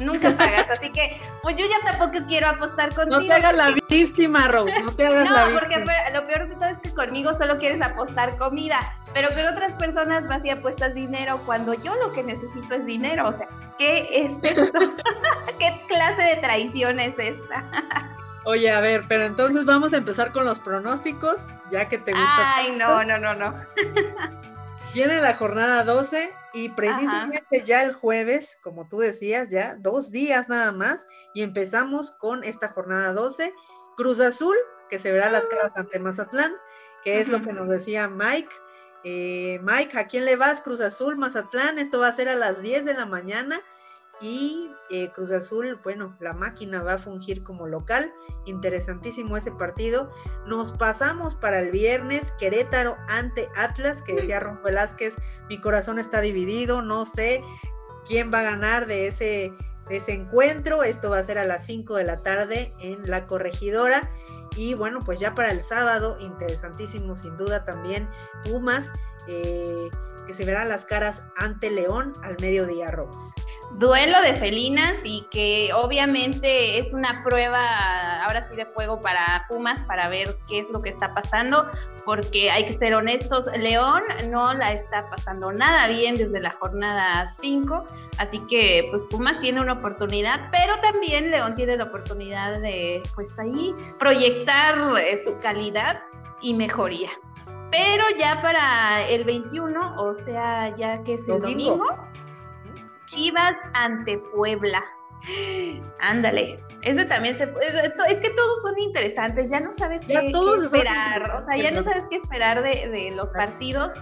Nunca 0.00 0.36
pagas, 0.36 0.70
así 0.70 0.90
que 0.90 1.20
pues 1.42 1.56
yo 1.56 1.64
ya 1.66 1.76
tampoco 1.84 2.24
quiero 2.26 2.48
apostar 2.48 2.94
contigo. 2.94 3.20
No 3.20 3.26
te 3.26 3.32
hagas 3.32 3.54
la 3.54 3.74
víctima, 3.88 4.48
Rose, 4.48 4.80
no 4.82 4.92
te 4.92 5.06
hagas 5.06 5.30
la 5.30 5.46
víctima. 5.46 5.78
No, 5.78 5.84
porque 5.84 6.12
lo 6.12 6.26
peor 6.26 6.48
de 6.48 6.54
todo 6.54 6.68
es 6.68 6.80
que 6.80 6.94
conmigo 6.94 7.34
solo 7.34 7.56
quieres 7.56 7.80
apostar 7.82 8.36
comida, 8.38 8.78
pero 9.14 9.28
con 9.28 9.46
otras 9.46 9.72
personas 9.72 10.26
vas 10.28 10.44
y 10.44 10.50
apuestas 10.50 10.94
dinero 10.94 11.40
cuando 11.46 11.74
yo 11.74 11.94
lo 11.94 12.10
que 12.10 12.22
necesito 12.22 12.74
es 12.74 12.84
dinero, 12.86 13.28
o 13.28 13.36
sea, 13.36 13.48
¿qué 13.78 14.08
es 14.12 14.32
esto? 14.42 14.78
¿Qué 15.58 15.82
clase 15.88 16.22
de 16.22 16.36
traición 16.36 17.00
es 17.00 17.14
esta? 17.18 17.64
Oye, 18.44 18.70
a 18.70 18.80
ver, 18.80 19.04
pero 19.08 19.24
entonces 19.24 19.64
vamos 19.64 19.92
a 19.92 19.96
empezar 19.96 20.30
con 20.30 20.44
los 20.44 20.60
pronósticos, 20.60 21.48
ya 21.70 21.88
que 21.88 21.98
te 21.98 22.12
gusta. 22.12 22.54
Ay, 22.54 22.70
no, 22.76 23.02
no, 23.02 23.18
no, 23.18 23.34
no. 23.34 23.54
Viene 24.96 25.20
la 25.20 25.34
jornada 25.34 25.84
12 25.84 26.30
y 26.54 26.70
precisamente 26.70 27.62
ya 27.66 27.84
el 27.84 27.92
jueves, 27.92 28.56
como 28.62 28.88
tú 28.88 29.00
decías, 29.00 29.50
ya 29.50 29.74
dos 29.74 30.10
días 30.10 30.48
nada 30.48 30.72
más 30.72 31.06
y 31.34 31.42
empezamos 31.42 32.12
con 32.12 32.42
esta 32.44 32.68
jornada 32.68 33.12
12. 33.12 33.52
Cruz 33.94 34.20
Azul, 34.20 34.56
que 34.88 34.98
se 34.98 35.12
verá 35.12 35.30
las 35.30 35.46
caras 35.48 35.72
ante 35.74 35.98
Mazatlán, 35.98 36.50
que 37.04 37.20
es 37.20 37.28
lo 37.28 37.42
que 37.42 37.52
nos 37.52 37.68
decía 37.68 38.08
Mike. 38.08 38.48
Eh, 39.04 39.60
Mike, 39.62 39.98
¿a 39.98 40.06
quién 40.06 40.24
le 40.24 40.34
vas? 40.34 40.62
Cruz 40.62 40.80
Azul, 40.80 41.18
Mazatlán, 41.18 41.78
esto 41.78 41.98
va 41.98 42.08
a 42.08 42.12
ser 42.12 42.30
a 42.30 42.34
las 42.34 42.62
10 42.62 42.86
de 42.86 42.94
la 42.94 43.04
mañana 43.04 43.60
y 44.20 44.70
eh, 44.88 45.10
Cruz 45.12 45.30
Azul, 45.30 45.78
bueno, 45.82 46.16
la 46.20 46.32
máquina 46.32 46.82
va 46.82 46.94
a 46.94 46.98
fungir 46.98 47.42
como 47.42 47.66
local. 47.66 48.12
Interesantísimo 48.44 49.36
ese 49.36 49.50
partido. 49.50 50.10
Nos 50.46 50.72
pasamos 50.72 51.34
para 51.34 51.60
el 51.60 51.70
viernes, 51.70 52.32
Querétaro 52.38 52.96
ante 53.08 53.48
Atlas, 53.56 54.02
que 54.02 54.14
decía 54.14 54.40
Ron 54.40 54.62
Velázquez, 54.62 55.16
mi 55.48 55.60
corazón 55.60 55.98
está 55.98 56.20
dividido, 56.20 56.82
no 56.82 57.04
sé 57.04 57.42
quién 58.06 58.32
va 58.32 58.40
a 58.40 58.44
ganar 58.44 58.86
de 58.86 59.08
ese, 59.08 59.52
ese 59.90 60.12
encuentro. 60.12 60.82
Esto 60.82 61.10
va 61.10 61.18
a 61.18 61.24
ser 61.24 61.38
a 61.38 61.44
las 61.44 61.66
5 61.66 61.96
de 61.96 62.04
la 62.04 62.18
tarde 62.18 62.72
en 62.80 63.10
la 63.10 63.26
corregidora. 63.26 64.10
Y 64.56 64.74
bueno, 64.74 65.00
pues 65.04 65.20
ya 65.20 65.34
para 65.34 65.50
el 65.50 65.62
sábado, 65.62 66.16
interesantísimo 66.20 67.16
sin 67.16 67.36
duda 67.36 67.64
también, 67.64 68.08
Pumas. 68.44 68.92
Eh, 69.28 69.90
que 70.24 70.32
se 70.32 70.44
verán 70.44 70.68
las 70.68 70.84
caras 70.84 71.22
ante 71.36 71.70
León 71.70 72.12
al 72.22 72.36
mediodía, 72.40 72.88
Rose 72.88 73.32
duelo 73.78 74.20
de 74.22 74.34
felinas 74.36 74.96
y 75.04 75.26
que 75.30 75.70
obviamente 75.74 76.78
es 76.78 76.92
una 76.94 77.22
prueba 77.22 78.24
ahora 78.24 78.46
sí 78.48 78.56
de 78.56 78.64
fuego 78.66 79.00
para 79.00 79.44
Pumas 79.48 79.80
para 79.82 80.08
ver 80.08 80.28
qué 80.48 80.60
es 80.60 80.70
lo 80.70 80.80
que 80.80 80.88
está 80.88 81.12
pasando, 81.14 81.70
porque 82.04 82.50
hay 82.50 82.64
que 82.64 82.72
ser 82.72 82.94
honestos, 82.94 83.46
León 83.58 84.02
no 84.30 84.54
la 84.54 84.72
está 84.72 85.08
pasando 85.10 85.52
nada 85.52 85.88
bien 85.88 86.14
desde 86.14 86.40
la 86.40 86.52
jornada 86.52 87.26
5, 87.40 87.84
así 88.18 88.40
que 88.48 88.86
pues 88.90 89.02
Pumas 89.04 89.40
tiene 89.40 89.60
una 89.60 89.74
oportunidad, 89.74 90.48
pero 90.50 90.80
también 90.80 91.30
León 91.30 91.54
tiene 91.54 91.76
la 91.76 91.84
oportunidad 91.84 92.60
de 92.60 93.02
pues 93.14 93.38
ahí 93.38 93.74
proyectar 93.98 94.98
eh, 94.98 95.18
su 95.22 95.38
calidad 95.38 96.00
y 96.40 96.54
mejoría. 96.54 97.10
Pero 97.70 98.04
ya 98.16 98.40
para 98.40 99.06
el 99.08 99.24
21, 99.24 99.96
o 100.00 100.14
sea, 100.14 100.74
ya 100.76 101.02
que 101.02 101.14
es 101.14 101.28
el 101.28 101.42
domingo 101.42 101.84
Chivas 103.06 103.56
ante 103.72 104.18
Puebla. 104.34 104.82
Ándale, 106.00 106.60
ese 106.82 107.04
también 107.04 107.36
se 107.36 107.44
es, 107.44 108.20
que 108.20 108.30
todos 108.30 108.62
son 108.62 108.78
interesantes, 108.78 109.50
ya 109.50 109.58
no 109.58 109.72
sabes 109.72 110.02
qué, 110.06 110.14
esperar, 110.14 111.36
o 111.36 111.40
sea, 111.40 111.56
ya 111.56 111.70
no 111.72 111.82
sabes 111.82 112.04
qué 112.08 112.16
esperar 112.16 112.62
de, 112.62 112.88
de 112.88 113.10
los 113.10 113.30
partidos. 113.30 113.92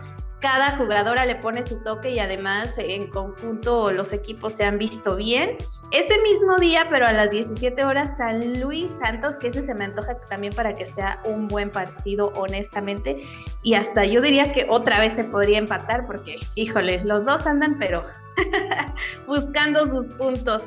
Cada 0.45 0.77
jugadora 0.77 1.25
le 1.25 1.37
pone 1.37 1.63
su 1.63 1.83
toque 1.83 2.11
y 2.11 2.19
además 2.19 2.75
en 2.77 3.09
conjunto 3.09 3.91
los 3.91 4.13
equipos 4.13 4.53
se 4.53 4.65
han 4.65 4.77
visto 4.77 5.17
bien. 5.17 5.57
Ese 5.91 6.21
mismo 6.21 6.59
día, 6.59 6.87
pero 6.91 7.07
a 7.07 7.15
las 7.15 7.31
17 7.31 7.83
horas, 7.83 8.19
San 8.19 8.61
Luis 8.61 8.93
Santos, 9.01 9.37
que 9.37 9.49
ese 9.49 9.65
se 9.65 9.73
me 9.73 9.87
antoja 9.87 10.19
también 10.29 10.53
para 10.53 10.75
que 10.75 10.85
sea 10.85 11.23
un 11.25 11.49
buen 11.49 11.71
partido, 11.71 12.31
honestamente. 12.37 13.27
Y 13.63 13.73
hasta 13.73 14.05
yo 14.05 14.21
diría 14.21 14.53
que 14.53 14.67
otra 14.69 15.01
vez 15.01 15.15
se 15.15 15.25
podría 15.25 15.57
empatar, 15.57 16.07
porque, 16.07 16.37
híjole, 16.57 17.03
los 17.05 17.25
dos 17.25 17.47
andan, 17.47 17.79
pero 17.79 18.05
buscando 19.27 19.87
sus 19.87 20.13
puntos. 20.17 20.61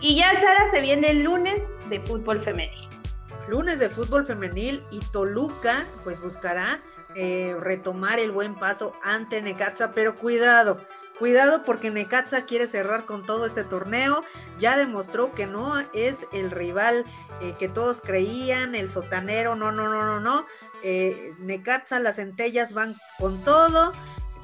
Y 0.00 0.16
ya, 0.16 0.32
Sara, 0.32 0.70
se 0.70 0.80
viene 0.80 1.10
el 1.10 1.24
lunes 1.24 1.60
de 1.90 2.00
fútbol 2.00 2.40
femenil. 2.40 2.88
Lunes 3.48 3.78
de 3.80 3.90
fútbol 3.90 4.24
femenil 4.24 4.82
y 4.90 5.00
Toluca, 5.12 5.84
pues 6.04 6.22
buscará 6.22 6.80
eh, 7.14 7.56
retomar 7.58 8.18
el 8.18 8.30
buen 8.30 8.54
paso 8.54 8.94
ante 9.02 9.42
Necaxa, 9.42 9.92
pero 9.92 10.16
cuidado, 10.16 10.80
cuidado 11.18 11.64
porque 11.64 11.90
Necaxa 11.90 12.44
quiere 12.44 12.66
cerrar 12.66 13.04
con 13.04 13.26
todo 13.26 13.44
este 13.44 13.64
torneo, 13.64 14.24
ya 14.58 14.76
demostró 14.76 15.32
que 15.34 15.46
no 15.46 15.78
es 15.92 16.26
el 16.32 16.50
rival 16.50 17.04
eh, 17.40 17.54
que 17.58 17.68
todos 17.68 18.00
creían, 18.00 18.74
el 18.74 18.88
sotanero, 18.88 19.54
no, 19.54 19.72
no, 19.72 19.88
no, 19.88 20.04
no, 20.04 20.20
no. 20.20 20.46
Eh, 20.82 21.34
Necaxa, 21.38 22.00
las 22.00 22.16
centellas 22.16 22.72
van 22.72 22.96
con 23.18 23.42
todo, 23.44 23.92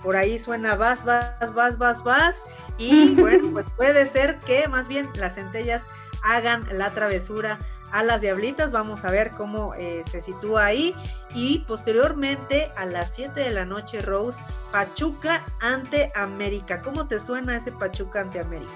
por 0.03 0.17
ahí 0.17 0.39
suena 0.39 0.77
vas, 0.77 1.05
vas, 1.05 1.55
vas, 1.55 1.79
vas, 1.79 2.03
vas. 2.05 2.45
Y 2.79 3.15
bueno, 3.21 3.51
pues 3.53 3.67
puede 3.77 4.07
ser 4.07 4.39
que 4.41 4.69
más 4.69 4.89
bien 4.89 5.09
las 5.15 5.37
centellas 5.37 5.87
hagan 6.23 6.67
la 6.73 6.93
travesura 6.93 7.59
a 7.93 8.03
las 8.03 8.21
Diablitas. 8.21 8.73
Vamos 8.73 9.05
a 9.05 9.11
ver 9.11 9.31
cómo 9.31 9.75
eh, 9.75 10.03
se 10.07 10.21
sitúa 10.21 10.67
ahí. 10.67 10.95
Y 11.35 11.61
posteriormente 11.61 12.71
a 12.77 12.87
las 12.87 13.15
7 13.15 13.41
de 13.41 13.51
la 13.51 13.65
noche, 13.65 14.01
Rose, 14.01 14.43
Pachuca 14.73 15.45
ante 15.61 16.13
América. 16.15 16.83
¿Cómo 16.83 17.07
te 17.07 17.21
suena 17.21 17.57
ese 17.57 17.73
Pachuca 17.73 18.21
ante 18.21 18.41
América? 18.41 18.73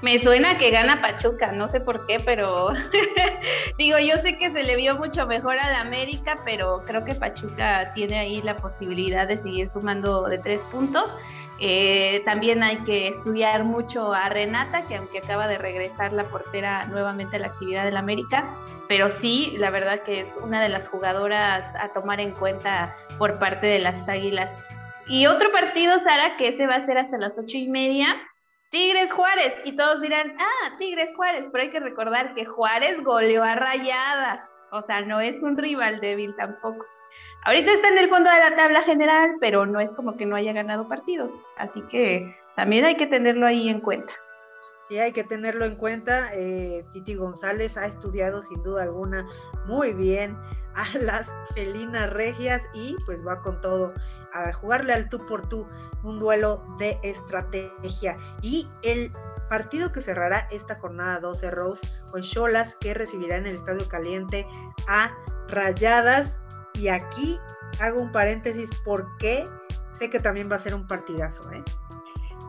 Me 0.00 0.20
suena 0.20 0.58
que 0.58 0.70
gana 0.70 1.02
Pachuca, 1.02 1.50
no 1.50 1.66
sé 1.66 1.80
por 1.80 2.06
qué, 2.06 2.20
pero 2.24 2.70
digo, 3.78 3.98
yo 3.98 4.16
sé 4.18 4.38
que 4.38 4.52
se 4.52 4.62
le 4.62 4.76
vio 4.76 4.96
mucho 4.96 5.26
mejor 5.26 5.58
a 5.58 5.70
la 5.70 5.80
América, 5.80 6.36
pero 6.44 6.84
creo 6.86 7.04
que 7.04 7.16
Pachuca 7.16 7.92
tiene 7.94 8.16
ahí 8.16 8.40
la 8.42 8.56
posibilidad 8.56 9.26
de 9.26 9.36
seguir 9.36 9.68
sumando 9.68 10.28
de 10.28 10.38
tres 10.38 10.60
puntos. 10.70 11.10
Eh, 11.60 12.22
también 12.24 12.62
hay 12.62 12.76
que 12.78 13.08
estudiar 13.08 13.64
mucho 13.64 14.12
a 14.12 14.28
Renata, 14.28 14.86
que 14.86 14.96
aunque 14.96 15.18
acaba 15.18 15.48
de 15.48 15.58
regresar 15.58 16.12
la 16.12 16.24
portera 16.24 16.84
nuevamente 16.86 17.36
a 17.36 17.40
la 17.40 17.48
actividad 17.48 17.84
del 17.84 17.96
América, 17.96 18.44
pero 18.88 19.10
sí, 19.10 19.54
la 19.58 19.70
verdad 19.70 20.00
que 20.02 20.20
es 20.20 20.36
una 20.42 20.62
de 20.62 20.68
las 20.68 20.88
jugadoras 20.88 21.66
a 21.76 21.92
tomar 21.92 22.20
en 22.20 22.32
cuenta 22.32 22.96
por 23.18 23.38
parte 23.38 23.66
de 23.66 23.80
las 23.80 24.08
Águilas. 24.08 24.50
Y 25.08 25.26
otro 25.26 25.50
partido, 25.50 25.98
Sara, 25.98 26.36
que 26.36 26.48
ese 26.48 26.66
va 26.66 26.76
a 26.76 26.86
ser 26.86 26.98
hasta 26.98 27.18
las 27.18 27.38
ocho 27.38 27.56
y 27.58 27.68
media, 27.68 28.16
Tigres 28.70 29.10
Juárez, 29.10 29.54
y 29.64 29.72
todos 29.72 30.00
dirán, 30.00 30.36
ah, 30.38 30.76
Tigres 30.78 31.10
Juárez, 31.16 31.46
pero 31.50 31.64
hay 31.64 31.70
que 31.70 31.80
recordar 31.80 32.34
que 32.34 32.44
Juárez 32.44 33.02
goleó 33.02 33.42
a 33.42 33.54
rayadas, 33.54 34.40
o 34.70 34.82
sea, 34.82 35.00
no 35.00 35.20
es 35.20 35.36
un 35.42 35.56
rival 35.56 36.00
débil 36.00 36.34
tampoco. 36.36 36.84
Ahorita 37.44 37.72
está 37.72 37.88
en 37.88 37.98
el 37.98 38.08
fondo 38.08 38.30
de 38.30 38.38
la 38.38 38.56
tabla 38.56 38.82
general, 38.82 39.36
pero 39.40 39.64
no 39.64 39.80
es 39.80 39.90
como 39.90 40.16
que 40.16 40.26
no 40.26 40.36
haya 40.36 40.52
ganado 40.52 40.88
partidos, 40.88 41.32
así 41.56 41.82
que 41.82 42.36
también 42.56 42.84
hay 42.84 42.96
que 42.96 43.06
tenerlo 43.06 43.46
ahí 43.46 43.68
en 43.68 43.80
cuenta. 43.80 44.12
Sí, 44.88 44.98
hay 44.98 45.12
que 45.12 45.22
tenerlo 45.22 45.66
en 45.66 45.76
cuenta. 45.76 46.30
Eh, 46.34 46.84
Titi 46.90 47.14
González 47.14 47.76
ha 47.76 47.86
estudiado 47.86 48.40
sin 48.40 48.62
duda 48.62 48.84
alguna 48.84 49.28
muy 49.66 49.92
bien 49.92 50.36
a 50.74 50.84
las 51.00 51.34
felinas 51.54 52.10
regias 52.10 52.62
y 52.72 52.96
pues 53.04 53.26
va 53.26 53.42
con 53.42 53.60
todo 53.60 53.92
a 54.32 54.52
jugarle 54.52 54.92
al 54.92 55.08
tú 55.08 55.24
por 55.26 55.48
tú, 55.48 55.66
un 56.02 56.18
duelo 56.18 56.64
de 56.78 56.98
estrategia. 57.02 58.16
Y 58.42 58.68
el 58.82 59.12
partido 59.48 59.92
que 59.92 60.00
cerrará 60.00 60.48
esta 60.50 60.76
jornada 60.76 61.20
12 61.20 61.50
Rose 61.50 61.86
con 62.10 62.22
Cholas 62.22 62.74
que 62.74 62.94
recibirá 62.94 63.36
en 63.36 63.46
el 63.46 63.54
Estadio 63.54 63.86
Caliente 63.88 64.46
a 64.86 65.14
Rayadas. 65.48 66.42
Y 66.78 66.88
aquí 66.88 67.38
hago 67.80 68.00
un 68.00 68.12
paréntesis 68.12 68.70
porque 68.84 69.44
sé 69.92 70.08
que 70.08 70.20
también 70.20 70.50
va 70.50 70.56
a 70.56 70.60
ser 70.60 70.74
un 70.74 70.86
partidazo, 70.86 71.50
¿eh? 71.52 71.62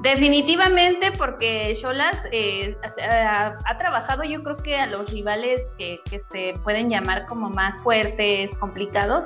Definitivamente, 0.02 1.12
porque 1.18 1.76
Cholas 1.80 2.24
eh, 2.32 2.78
ha, 3.02 3.78
trabajado 3.78 4.24
yo 4.24 4.42
creo 4.44 4.56
que 4.56 4.78
a 4.78 4.88
los 4.88 5.12
rivales 5.12 5.62
que, 5.78 6.00
se 6.32 6.54
pueden 6.64 6.90
llamar 6.90 7.26
como 7.26 7.50
más 7.50 7.78
fuertes, 7.82 8.56
complicados, 8.60 9.26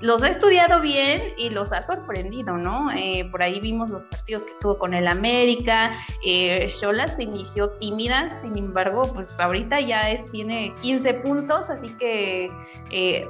los 0.00 0.22
ha 0.22 0.30
estudiado 0.30 0.80
bien 0.80 1.20
y 1.36 1.50
los 1.50 1.72
ha 1.72 1.82
sorprendido, 1.82 2.56
¿no? 2.56 2.90
Eh, 2.92 3.28
por 3.30 3.42
ahí 3.42 3.60
vimos 3.60 3.90
los 3.90 4.02
partidos 4.04 4.42
que 4.42 4.52
tuvo 4.60 4.78
con 4.78 4.94
el 4.94 5.06
América, 5.06 5.92
eh, 6.24 6.68
Cholas 6.80 7.18
inició 7.20 7.70
tímida, 7.70 8.28
sin 8.40 8.56
embargo, 8.56 9.02
pues 9.12 9.28
ahorita 9.38 9.80
ya 9.80 10.10
es, 10.10 10.24
tiene 10.30 10.74
15 10.80 11.14
puntos, 11.14 11.70
así 11.70 11.90
que 11.96 12.50
eh, 12.90 13.28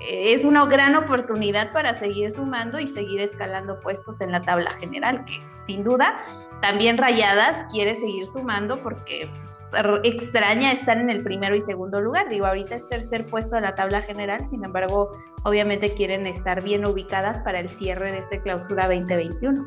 es 0.00 0.44
una 0.44 0.66
gran 0.66 0.96
oportunidad 0.96 1.72
para 1.72 1.94
seguir 1.94 2.30
sumando 2.32 2.78
y 2.78 2.88
seguir 2.88 3.20
escalando 3.20 3.80
puestos 3.80 4.20
en 4.20 4.32
la 4.32 4.42
tabla 4.42 4.72
general, 4.74 5.24
que 5.24 5.40
sin 5.64 5.84
duda 5.84 6.14
también 6.60 6.96
Rayadas 6.96 7.66
quiere 7.70 7.94
seguir 7.94 8.26
sumando 8.26 8.80
porque 8.80 9.28
pues, 9.70 9.82
extraña 10.02 10.72
estar 10.72 10.96
en 10.96 11.10
el 11.10 11.22
primero 11.22 11.54
y 11.54 11.60
segundo 11.60 12.00
lugar. 12.00 12.28
Digo, 12.30 12.46
ahorita 12.46 12.76
es 12.76 12.88
tercer 12.88 13.26
puesto 13.26 13.56
de 13.56 13.62
la 13.62 13.74
tabla 13.74 14.00
general, 14.00 14.46
sin 14.46 14.64
embargo, 14.64 15.12
obviamente 15.42 15.90
quieren 15.94 16.26
estar 16.26 16.62
bien 16.64 16.86
ubicadas 16.86 17.40
para 17.40 17.60
el 17.60 17.68
cierre 17.76 18.12
de 18.12 18.18
esta 18.18 18.40
clausura 18.40 18.86
2021. 18.86 19.62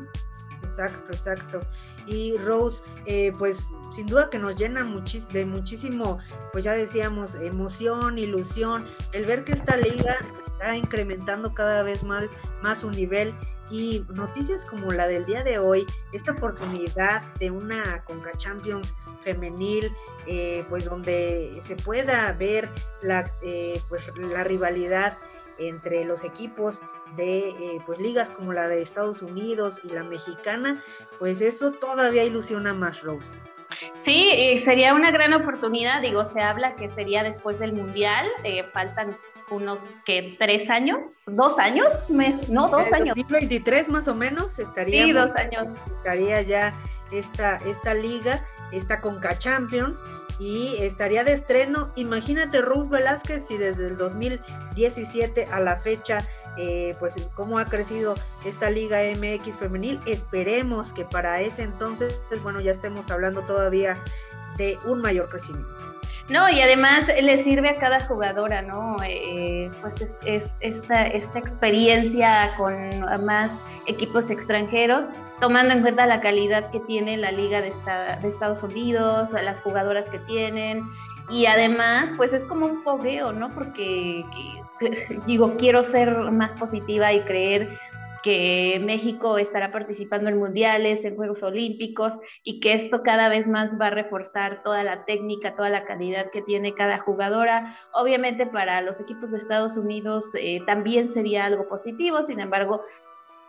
Exacto, 0.62 1.12
exacto. 1.12 1.60
Y 2.06 2.36
Rose, 2.38 2.82
eh, 3.06 3.32
pues 3.38 3.72
sin 3.90 4.06
duda 4.06 4.28
que 4.30 4.38
nos 4.38 4.56
llena 4.56 4.84
de 5.32 5.46
muchísimo, 5.46 6.18
pues 6.52 6.64
ya 6.64 6.72
decíamos, 6.72 7.34
emoción, 7.36 8.18
ilusión, 8.18 8.86
el 9.12 9.24
ver 9.24 9.44
que 9.44 9.52
esta 9.52 9.76
liga 9.76 10.18
está 10.46 10.76
incrementando 10.76 11.54
cada 11.54 11.82
vez 11.82 12.04
más, 12.04 12.24
más 12.62 12.78
su 12.80 12.90
nivel 12.90 13.34
y 13.70 14.04
noticias 14.14 14.64
como 14.64 14.90
la 14.90 15.06
del 15.06 15.24
día 15.24 15.42
de 15.42 15.58
hoy, 15.58 15.86
esta 16.12 16.32
oportunidad 16.32 17.22
de 17.34 17.50
una 17.50 18.04
Conca 18.04 18.32
Champions 18.36 18.94
femenil, 19.22 19.90
eh, 20.26 20.64
pues 20.68 20.86
donde 20.86 21.58
se 21.60 21.76
pueda 21.76 22.32
ver 22.32 22.68
la, 23.02 23.30
eh, 23.42 23.80
pues, 23.88 24.04
la 24.16 24.44
rivalidad 24.44 25.18
entre 25.58 26.04
los 26.04 26.24
equipos 26.24 26.82
de 27.16 27.48
eh, 27.48 27.82
pues 27.86 27.98
ligas 27.98 28.30
como 28.30 28.52
la 28.52 28.68
de 28.68 28.82
Estados 28.82 29.22
Unidos 29.22 29.80
y 29.84 29.88
la 29.88 30.02
mexicana, 30.02 30.82
pues 31.18 31.40
eso 31.40 31.72
todavía 31.72 32.24
ilusiona 32.24 32.74
más, 32.74 33.02
Rose. 33.02 33.42
Sí, 33.92 34.58
sería 34.64 34.94
una 34.94 35.10
gran 35.10 35.34
oportunidad, 35.34 36.02
digo, 36.02 36.24
se 36.24 36.40
habla 36.40 36.74
que 36.76 36.90
sería 36.90 37.22
después 37.22 37.58
del 37.58 37.72
Mundial, 37.72 38.26
eh, 38.42 38.64
faltan 38.72 39.16
unos 39.50 39.80
que 40.04 40.36
tres 40.38 40.68
años, 40.68 41.12
dos 41.26 41.58
años, 41.58 42.02
no, 42.08 42.68
dos 42.68 42.92
años. 42.92 43.16
2023 43.16 43.88
más 43.88 44.08
o 44.08 44.14
menos 44.14 44.58
estaría. 44.58 45.04
Sí, 45.04 45.12
dos 45.12 45.34
años. 45.36 45.66
Estaría 45.98 46.42
ya 46.42 46.74
esta, 47.12 47.56
esta 47.66 47.94
liga, 47.94 48.44
esta 48.72 49.00
Conca 49.00 49.38
Champions, 49.38 50.04
y 50.38 50.76
estaría 50.80 51.24
de 51.24 51.32
estreno. 51.32 51.92
Imagínate 51.96 52.60
Rose 52.60 52.90
Velázquez 52.90 53.46
si 53.46 53.56
desde 53.56 53.86
el 53.86 53.96
2017 53.96 55.48
a 55.50 55.60
la 55.60 55.76
fecha, 55.76 56.26
eh, 56.58 56.94
pues 56.98 57.30
cómo 57.34 57.58
ha 57.58 57.66
crecido 57.66 58.14
esta 58.44 58.70
Liga 58.70 58.98
MX 59.00 59.56
femenil. 59.56 60.00
Esperemos 60.06 60.92
que 60.92 61.04
para 61.04 61.40
ese 61.40 61.62
entonces, 61.62 62.20
bueno, 62.42 62.60
ya 62.60 62.72
estemos 62.72 63.10
hablando 63.10 63.42
todavía 63.42 63.98
de 64.56 64.78
un 64.84 65.00
mayor 65.00 65.28
crecimiento. 65.28 65.68
No, 66.28 66.50
y 66.50 66.60
además 66.60 67.10
le 67.22 67.42
sirve 67.42 67.70
a 67.70 67.74
cada 67.76 68.00
jugadora, 68.00 68.60
¿no? 68.60 68.96
Eh, 69.02 69.70
pues 69.80 70.16
es, 70.26 70.52
esta, 70.60 71.06
esta 71.06 71.38
experiencia 71.38 72.52
con 72.58 73.00
más 73.24 73.62
equipos 73.86 74.30
extranjeros 74.30 75.08
tomando 75.40 75.72
en 75.72 75.82
cuenta 75.82 76.06
la 76.06 76.20
calidad 76.20 76.70
que 76.70 76.80
tiene 76.80 77.16
la 77.16 77.30
liga 77.32 77.60
de, 77.60 77.72
de 78.20 78.28
Estados 78.28 78.62
Unidos, 78.62 79.30
las 79.32 79.60
jugadoras 79.60 80.06
que 80.10 80.18
tienen, 80.20 80.82
y 81.30 81.46
además, 81.46 82.12
pues 82.16 82.32
es 82.32 82.44
como 82.44 82.66
un 82.66 82.82
fogueo, 82.82 83.32
¿no? 83.32 83.50
Porque 83.50 84.24
digo, 85.26 85.56
quiero 85.56 85.82
ser 85.82 86.10
más 86.30 86.54
positiva 86.54 87.12
y 87.12 87.20
creer 87.20 87.78
que 88.22 88.80
México 88.84 89.38
estará 89.38 89.70
participando 89.70 90.28
en 90.28 90.38
mundiales, 90.38 91.04
en 91.04 91.16
Juegos 91.16 91.42
Olímpicos 91.42 92.14
y 92.42 92.60
que 92.60 92.74
esto 92.74 93.02
cada 93.02 93.28
vez 93.28 93.46
más 93.46 93.80
va 93.80 93.86
a 93.86 93.90
reforzar 93.90 94.62
toda 94.62 94.82
la 94.82 95.04
técnica, 95.04 95.54
toda 95.54 95.70
la 95.70 95.84
calidad 95.84 96.30
que 96.30 96.42
tiene 96.42 96.74
cada 96.74 96.98
jugadora. 96.98 97.76
Obviamente 97.92 98.46
para 98.46 98.80
los 98.82 99.00
equipos 99.00 99.30
de 99.30 99.38
Estados 99.38 99.76
Unidos 99.76 100.24
eh, 100.34 100.60
también 100.66 101.08
sería 101.08 101.44
algo 101.44 101.68
positivo, 101.68 102.22
sin 102.22 102.40
embargo, 102.40 102.82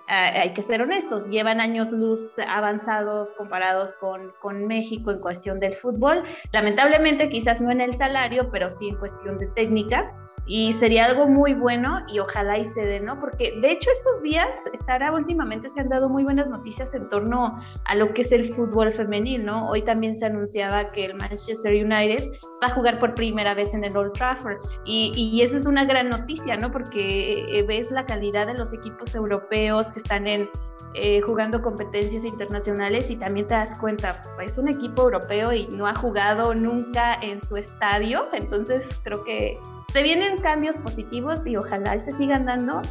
hay 0.10 0.54
que 0.54 0.62
ser 0.62 0.82
honestos, 0.82 1.30
llevan 1.30 1.62
años 1.62 1.92
luz 1.92 2.32
avanzados 2.48 3.34
comparados 3.36 3.94
con, 4.00 4.32
con, 4.42 4.66
México 4.66 5.12
en 5.12 5.20
cuestión 5.20 5.60
del 5.60 5.76
fútbol. 5.76 6.24
Lamentablemente 6.52 7.30
quizás 7.30 7.62
no 7.62 7.72
en 7.72 7.82
el 7.82 7.98
salario, 7.98 8.50
pero 8.52 8.70
sí 8.70 8.90
en 8.90 8.96
cuestión 8.96 9.38
de 9.38 9.48
técnica. 9.48 10.12
Y 10.46 10.74
sería 10.74 11.06
algo 11.06 11.28
muy 11.28 11.54
bueno 11.54 12.00
y 12.08 12.18
ojalá 12.18 12.58
y 12.58 12.66
se 12.66 12.84
dé, 12.84 13.00
¿no? 13.00 13.20
Porque 13.20 13.54
de 13.62 13.72
hecho 13.72 13.92
estos 13.92 14.24
días, 14.24 14.50
estará 14.74 15.12
últimamente 15.12 15.70
se 15.70 15.82
han 15.82 15.90
dado 15.90 16.10
muy 16.10 16.24
buenas 16.24 16.48
noticias 16.48 16.92
en 16.96 17.08
torno 17.10 17.60
a 17.86 17.96
lo 17.96 18.12
que 18.14 18.22
es 18.22 18.32
el 18.32 18.56
fútbol 18.56 18.92
femenil, 18.92 19.46
¿no? 19.46 19.70
Hoy 19.70 19.84
también 19.84 20.18
se 20.18 20.26
anunciaba 20.26 20.92
que 20.92 21.06
el 21.06 21.14
Manchester 21.16 21.74
United 21.74 22.32
va 22.64 22.68
a 22.68 22.70
jugar 22.72 22.98
por 22.98 23.14
primera 23.14 23.54
vez 23.54 23.76
en 23.76 23.84
el 23.84 23.96
Old 23.96 24.14
Trafford. 24.14 24.58
Y, 24.86 25.12
y 25.16 25.42
eso 25.44 25.56
es 25.56 25.68
una 25.68 25.86
gran 25.86 26.10
noticia, 26.10 26.58
¿no? 26.58 26.72
Porque 26.72 27.46
eh, 27.48 27.64
ves 27.64 27.92
la 27.92 28.08
calidad 28.08 28.48
de 28.48 28.56
los 28.56 28.74
equipos 28.74 29.14
europeos 29.14 29.92
que 29.92 29.99
están 30.00 30.28
en, 30.28 30.50
eh, 30.96 31.22
jugando 31.22 31.62
competencias 31.62 32.26
internacionales 32.26 33.12
y 33.12 33.16
también 33.16 33.48
te 33.48 33.54
das 33.54 33.76
cuenta, 33.76 34.22
es 34.42 34.58
un 34.58 34.68
equipo 34.68 35.04
europeo 35.04 35.54
y 35.54 35.68
no 35.68 35.86
ha 35.88 35.96
jugado 35.96 36.56
nunca 36.56 37.14
en 37.22 37.42
su 37.48 37.58
estadio, 37.58 38.28
entonces 38.34 38.88
creo 39.04 39.24
que 39.24 39.60
se 39.92 40.04
vienen 40.04 40.40
cambios 40.40 40.78
positivos 40.78 41.46
y 41.46 41.58
ojalá 41.58 41.98
se 42.00 42.12
sigan 42.12 42.46
dando 42.46 42.82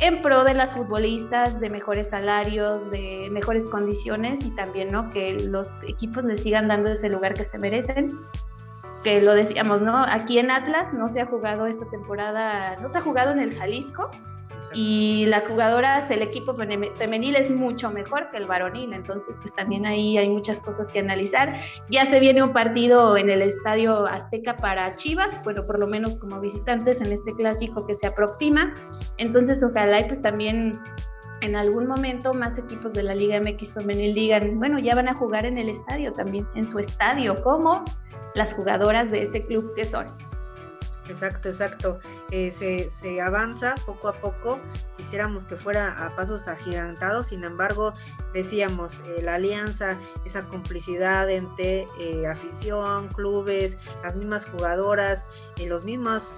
en 0.00 0.20
pro 0.20 0.44
de 0.44 0.54
las 0.54 0.74
futbolistas, 0.74 1.60
de 1.60 1.70
mejores 1.70 2.08
salarios, 2.08 2.90
de 2.90 3.28
mejores 3.30 3.66
condiciones 3.66 4.44
y 4.44 4.50
también 4.50 4.90
¿no? 4.90 5.10
que 5.10 5.34
los 5.48 5.68
equipos 5.84 6.24
le 6.24 6.36
sigan 6.36 6.68
dando 6.68 6.90
ese 6.92 7.08
lugar 7.08 7.34
que 7.34 7.44
se 7.44 7.58
merecen. 7.58 8.18
Que 9.04 9.20
lo 9.20 9.34
decíamos, 9.34 9.82
¿no? 9.82 9.98
Aquí 9.98 10.38
en 10.38 10.50
Atlas 10.50 10.94
no 10.94 11.10
se 11.10 11.20
ha 11.20 11.26
jugado 11.26 11.66
esta 11.66 11.84
temporada, 11.90 12.76
no 12.80 12.88
se 12.88 12.96
ha 12.96 13.00
jugado 13.02 13.32
en 13.32 13.38
el 13.38 13.54
Jalisco, 13.54 14.10
y 14.72 15.26
las 15.26 15.46
jugadoras, 15.46 16.10
el 16.10 16.22
equipo 16.22 16.54
femenil 16.54 17.36
es 17.36 17.50
mucho 17.50 17.90
mejor 17.90 18.30
que 18.30 18.38
el 18.38 18.46
varonil, 18.46 18.92
entonces 18.92 19.36
pues 19.38 19.54
también 19.54 19.86
ahí 19.86 20.18
hay 20.18 20.28
muchas 20.28 20.60
cosas 20.60 20.88
que 20.88 20.98
analizar. 20.98 21.60
Ya 21.90 22.06
se 22.06 22.20
viene 22.20 22.42
un 22.42 22.52
partido 22.52 23.16
en 23.16 23.30
el 23.30 23.42
Estadio 23.42 24.06
Azteca 24.06 24.56
para 24.56 24.96
Chivas, 24.96 25.42
bueno, 25.44 25.66
por 25.66 25.78
lo 25.78 25.86
menos 25.86 26.18
como 26.18 26.40
visitantes 26.40 27.00
en 27.00 27.12
este 27.12 27.34
clásico 27.34 27.86
que 27.86 27.94
se 27.94 28.06
aproxima, 28.06 28.74
entonces 29.18 29.62
ojalá 29.62 30.00
y 30.00 30.04
pues 30.04 30.20
también 30.22 30.78
en 31.40 31.56
algún 31.56 31.86
momento 31.86 32.32
más 32.32 32.58
equipos 32.58 32.92
de 32.94 33.02
la 33.02 33.14
Liga 33.14 33.38
MX 33.40 33.74
femenil 33.74 34.14
digan, 34.14 34.58
bueno, 34.58 34.78
ya 34.78 34.94
van 34.94 35.08
a 35.08 35.14
jugar 35.14 35.44
en 35.44 35.58
el 35.58 35.68
estadio 35.68 36.12
también, 36.12 36.46
en 36.54 36.66
su 36.66 36.78
estadio, 36.78 37.36
como 37.42 37.84
las 38.34 38.54
jugadoras 38.54 39.10
de 39.10 39.22
este 39.22 39.42
club 39.42 39.74
que 39.74 39.84
son. 39.84 40.06
Exacto, 41.06 41.48
exacto. 41.48 41.98
Eh, 42.30 42.50
se, 42.50 42.88
se, 42.88 43.20
avanza 43.20 43.74
poco 43.84 44.08
a 44.08 44.14
poco. 44.14 44.58
Quisiéramos 44.96 45.46
que 45.46 45.56
fuera 45.56 46.06
a 46.06 46.16
pasos 46.16 46.48
agigantados, 46.48 47.26
sin 47.28 47.44
embargo, 47.44 47.92
decíamos, 48.32 49.00
eh, 49.00 49.20
la 49.22 49.34
alianza, 49.34 49.98
esa 50.24 50.42
complicidad 50.46 51.28
entre 51.28 51.86
eh, 51.98 52.26
afición, 52.26 53.08
clubes, 53.08 53.78
las 54.02 54.16
mismas 54.16 54.46
jugadoras, 54.46 55.26
los 55.66 55.84
mismos 55.84 56.34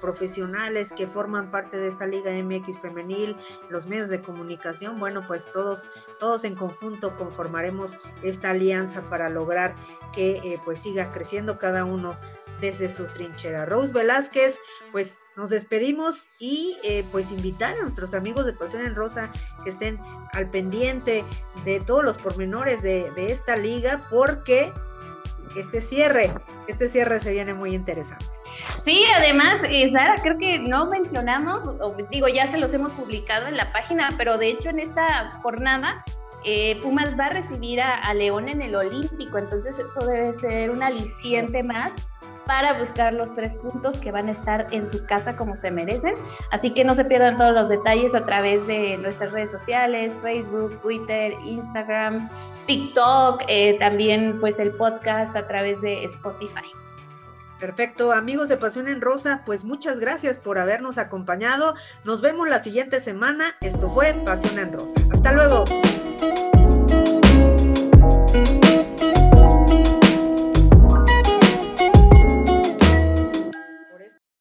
profesionales 0.00 0.92
que 0.92 1.06
forman 1.06 1.52
parte 1.52 1.76
de 1.76 1.86
esta 1.86 2.06
Liga 2.06 2.32
MX 2.32 2.80
femenil, 2.80 3.36
los 3.68 3.86
medios 3.86 4.10
de 4.10 4.20
comunicación, 4.20 4.98
bueno, 4.98 5.24
pues 5.26 5.50
todos, 5.52 5.90
todos 6.18 6.42
en 6.42 6.56
conjunto 6.56 7.16
conformaremos 7.16 7.96
esta 8.22 8.50
alianza 8.50 9.02
para 9.06 9.28
lograr 9.28 9.76
que 10.12 10.60
pues 10.64 10.80
siga 10.80 11.12
creciendo 11.12 11.58
cada 11.58 11.84
uno 11.84 12.16
desde 12.60 12.88
su 12.88 13.06
trinchera. 13.06 13.64
Rose 13.64 13.92
Velázquez, 13.92 14.58
pues 14.92 15.18
nos 15.36 15.50
despedimos 15.50 16.26
y 16.38 16.76
eh, 16.84 17.04
pues 17.12 17.30
invitar 17.30 17.76
a 17.76 17.82
nuestros 17.82 18.14
amigos 18.14 18.44
de 18.44 18.52
Pasión 18.52 18.84
en 18.84 18.94
Rosa 18.94 19.30
que 19.62 19.70
estén 19.70 19.98
al 20.32 20.50
pendiente 20.50 21.24
de 21.64 21.80
todos 21.80 22.04
los 22.04 22.18
pormenores 22.18 22.82
de, 22.82 23.12
esta 23.16 23.56
liga 23.56 24.00
porque 24.10 24.72
este 25.56 25.80
cierre, 25.80 26.32
este 26.66 26.86
cierre 26.86 27.20
se 27.20 27.32
viene 27.32 27.54
muy 27.54 27.74
interesante. 27.74 28.24
Sí, 28.82 29.04
además, 29.14 29.60
eh, 29.68 29.90
Sara, 29.92 30.16
creo 30.20 30.38
que 30.38 30.58
no 30.58 30.86
mencionamos, 30.86 31.64
o 31.80 31.94
digo, 32.10 32.28
ya 32.28 32.50
se 32.50 32.58
los 32.58 32.72
hemos 32.74 32.92
publicado 32.92 33.46
en 33.46 33.56
la 33.56 33.72
página, 33.72 34.08
pero 34.16 34.38
de 34.38 34.48
hecho 34.48 34.70
en 34.70 34.80
esta 34.80 35.32
jornada 35.42 36.04
eh, 36.44 36.80
Pumas 36.82 37.18
va 37.18 37.26
a 37.26 37.30
recibir 37.30 37.80
a, 37.80 37.96
a, 37.96 38.14
León 38.14 38.48
en 38.48 38.62
el 38.62 38.74
Olímpico, 38.74 39.38
entonces 39.38 39.78
eso 39.78 40.06
debe 40.06 40.32
ser 40.34 40.70
un 40.70 40.82
aliciente 40.82 41.62
más 41.62 41.92
para 42.48 42.72
buscar 42.72 43.12
los 43.12 43.34
tres 43.34 43.52
puntos 43.58 44.00
que 44.00 44.10
van 44.10 44.28
a 44.28 44.32
estar 44.32 44.66
en 44.70 44.90
su 44.90 45.04
casa 45.04 45.36
como 45.36 45.54
se 45.54 45.70
merecen. 45.70 46.14
Así 46.50 46.72
que 46.72 46.82
no 46.82 46.94
se 46.94 47.04
pierdan 47.04 47.36
todos 47.36 47.52
los 47.52 47.68
detalles 47.68 48.14
a 48.14 48.24
través 48.24 48.66
de 48.66 48.96
nuestras 48.96 49.32
redes 49.32 49.50
sociales, 49.50 50.18
Facebook, 50.22 50.80
Twitter, 50.80 51.34
Instagram, 51.44 52.30
TikTok, 52.66 53.42
eh, 53.48 53.76
también 53.78 54.40
pues 54.40 54.58
el 54.58 54.70
podcast 54.70 55.36
a 55.36 55.46
través 55.46 55.78
de 55.82 56.04
Spotify. 56.04 56.72
Perfecto, 57.60 58.12
amigos 58.12 58.48
de 58.48 58.56
Pasión 58.56 58.88
en 58.88 59.02
Rosa, 59.02 59.42
pues 59.44 59.64
muchas 59.64 60.00
gracias 60.00 60.38
por 60.38 60.58
habernos 60.58 60.96
acompañado. 60.96 61.74
Nos 62.04 62.22
vemos 62.22 62.48
la 62.48 62.60
siguiente 62.60 63.00
semana. 63.00 63.44
Esto 63.60 63.90
fue 63.90 64.14
Pasión 64.24 64.58
en 64.58 64.72
Rosa. 64.72 64.94
Hasta 65.12 65.32
luego. 65.32 65.64